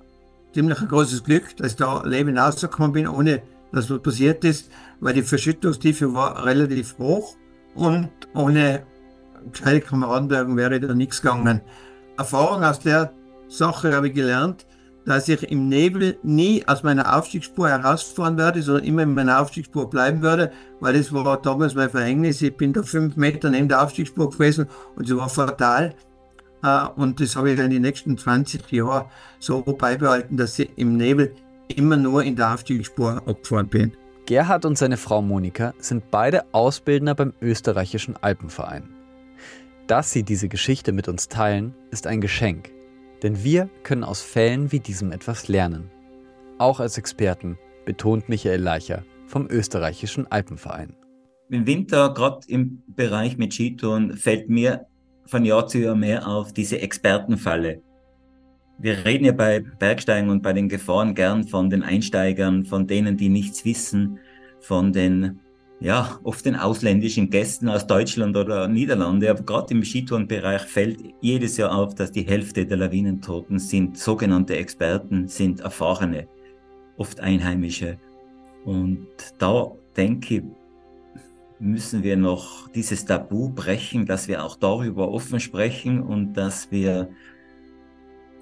ziemlich 0.54 0.78
großes 0.78 1.24
Glück, 1.24 1.56
dass 1.56 1.72
ich 1.72 1.76
da 1.76 2.04
Leben 2.04 2.38
rausgekommen 2.38 2.92
bin, 2.92 3.08
ohne 3.08 3.42
dass 3.72 3.90
was 3.90 4.00
passiert 4.00 4.44
ist, 4.44 4.70
weil 5.00 5.14
die 5.14 5.22
Verschüttungstiefe 5.22 6.14
war 6.14 6.44
relativ 6.44 6.96
hoch 6.98 7.34
und 7.74 8.10
ohne 8.32 8.84
gescheite 9.53 9.81
Kameraden 9.81 10.31
wären, 10.31 10.57
wäre 10.57 10.81
da 10.81 10.94
nichts 10.94 11.22
gegangen. 11.22 11.61
Erfahrung 12.16 12.64
aus 12.64 12.81
der 12.81 13.12
Sache 13.48 13.94
habe 13.94 14.09
ich 14.09 14.14
gelernt, 14.14 14.66
dass 15.07 15.29
ich 15.29 15.50
im 15.50 15.68
Nebel 15.68 16.18
nie 16.22 16.62
aus 16.66 16.83
meiner 16.83 17.16
Aufstiegsspur 17.16 17.68
herausfahren 17.68 18.37
werde, 18.37 18.62
sondern 18.62 18.85
immer 18.85 19.03
in 19.03 19.14
meiner 19.14 19.40
Aufstiegsspur 19.40 19.88
bleiben 19.88 20.22
werde, 20.22 20.53
weil 20.81 20.94
das 20.94 21.12
war 21.12 21.40
damals 21.40 21.74
mein 21.74 21.90
Verhängnis. 21.90 22.42
Ich 22.42 22.57
bin 22.57 22.72
da 22.72 22.83
fünf 22.83 23.16
Meter 23.16 23.50
neben 23.50 23.68
der 23.68 23.83
Aufstiegsspur 23.83 24.31
gewesen 24.31 24.66
und 24.96 25.09
sie 25.09 25.16
war 25.16 25.29
fatal. 25.29 25.94
Äh, 26.62 26.87
und 26.96 27.20
das 27.20 27.37
habe 27.37 27.50
ich 27.50 27.59
in 27.59 27.70
den 27.70 27.83
nächsten 27.83 28.18
20 28.18 28.70
Jahren 28.70 29.07
so 29.38 29.62
beibehalten, 29.62 30.37
dass 30.37 30.59
ich 30.59 30.70
im 30.76 30.96
Nebel 30.96 31.35
immer 31.74 31.96
nur 31.96 32.22
in 32.22 32.37
der 32.37 32.55
Aufstiegsspur 32.55 33.22
abgefahren 33.26 33.68
bin. 33.68 33.92
Gerhard 34.26 34.64
und 34.64 34.79
seine 34.79 34.96
Frau 34.96 35.22
Monika 35.22 35.74
sind 35.79 36.11
beide 36.11 36.44
Ausbildner 36.53 37.14
beim 37.14 37.33
österreichischen 37.40 38.16
Alpenverein. 38.16 38.99
Dass 39.90 40.12
sie 40.12 40.22
diese 40.22 40.48
Geschichte 40.48 40.92
mit 40.92 41.09
uns 41.09 41.26
teilen, 41.26 41.74
ist 41.90 42.07
ein 42.07 42.20
Geschenk. 42.20 42.70
Denn 43.24 43.42
wir 43.42 43.68
können 43.83 44.05
aus 44.05 44.22
Fällen 44.22 44.70
wie 44.70 44.79
diesem 44.79 45.11
etwas 45.11 45.48
lernen. 45.48 45.90
Auch 46.59 46.79
als 46.79 46.96
Experten, 46.96 47.59
betont 47.87 48.29
Michael 48.29 48.61
Leicher 48.61 49.03
vom 49.26 49.48
österreichischen 49.50 50.31
Alpenverein. 50.31 50.94
Im 51.48 51.66
Winter, 51.66 52.14
gerade 52.14 52.38
im 52.46 52.85
Bereich 52.87 53.37
mit 53.37 53.53
Skitouren, 53.53 54.16
fällt 54.16 54.48
mir 54.48 54.87
von 55.26 55.44
Jahr 55.44 55.66
zu 55.66 55.79
Jahr 55.79 55.96
mehr 55.96 56.24
auf 56.29 56.53
diese 56.53 56.81
Expertenfalle. 56.81 57.83
Wir 58.79 59.05
reden 59.05 59.24
ja 59.24 59.33
bei 59.33 59.59
Bergsteigen 59.59 60.31
und 60.31 60.40
bei 60.40 60.53
den 60.53 60.68
Gefahren 60.68 61.16
gern 61.16 61.48
von 61.48 61.68
den 61.68 61.83
Einsteigern, 61.83 62.64
von 62.64 62.87
denen, 62.87 63.16
die 63.16 63.29
nichts 63.29 63.64
wissen, 63.64 64.20
von 64.61 64.92
den 64.92 65.40
ja, 65.80 66.20
oft 66.24 66.44
den 66.44 66.56
ausländischen 66.56 67.30
Gästen 67.30 67.68
aus 67.68 67.86
Deutschland 67.86 68.36
oder 68.36 68.68
Niederlande. 68.68 69.30
Aber 69.30 69.42
gerade 69.42 69.72
im 69.72 69.82
Skitourenbereich 69.82 70.62
fällt 70.62 71.00
jedes 71.22 71.56
Jahr 71.56 71.74
auf, 71.74 71.94
dass 71.94 72.12
die 72.12 72.22
Hälfte 72.22 72.66
der 72.66 72.76
Lawinentoten 72.76 73.58
sind 73.58 73.96
sogenannte 73.96 74.56
Experten, 74.56 75.26
sind 75.26 75.60
Erfahrene, 75.60 76.28
oft 76.98 77.20
Einheimische. 77.20 77.98
Und 78.66 79.06
da 79.38 79.72
denke 79.96 80.36
ich, 80.36 80.42
müssen 81.58 82.02
wir 82.02 82.16
noch 82.16 82.68
dieses 82.68 83.06
Tabu 83.06 83.48
brechen, 83.48 84.04
dass 84.04 84.28
wir 84.28 84.44
auch 84.44 84.56
darüber 84.56 85.10
offen 85.10 85.40
sprechen 85.40 86.02
und 86.02 86.34
dass 86.34 86.70
wir 86.70 87.08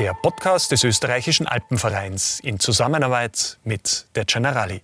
Der 0.00 0.14
Podcast 0.14 0.72
des 0.72 0.82
österreichischen 0.82 1.46
Alpenvereins 1.46 2.40
in 2.40 2.58
Zusammenarbeit 2.58 3.58
mit 3.64 4.06
der 4.14 4.24
Generali. 4.24 4.80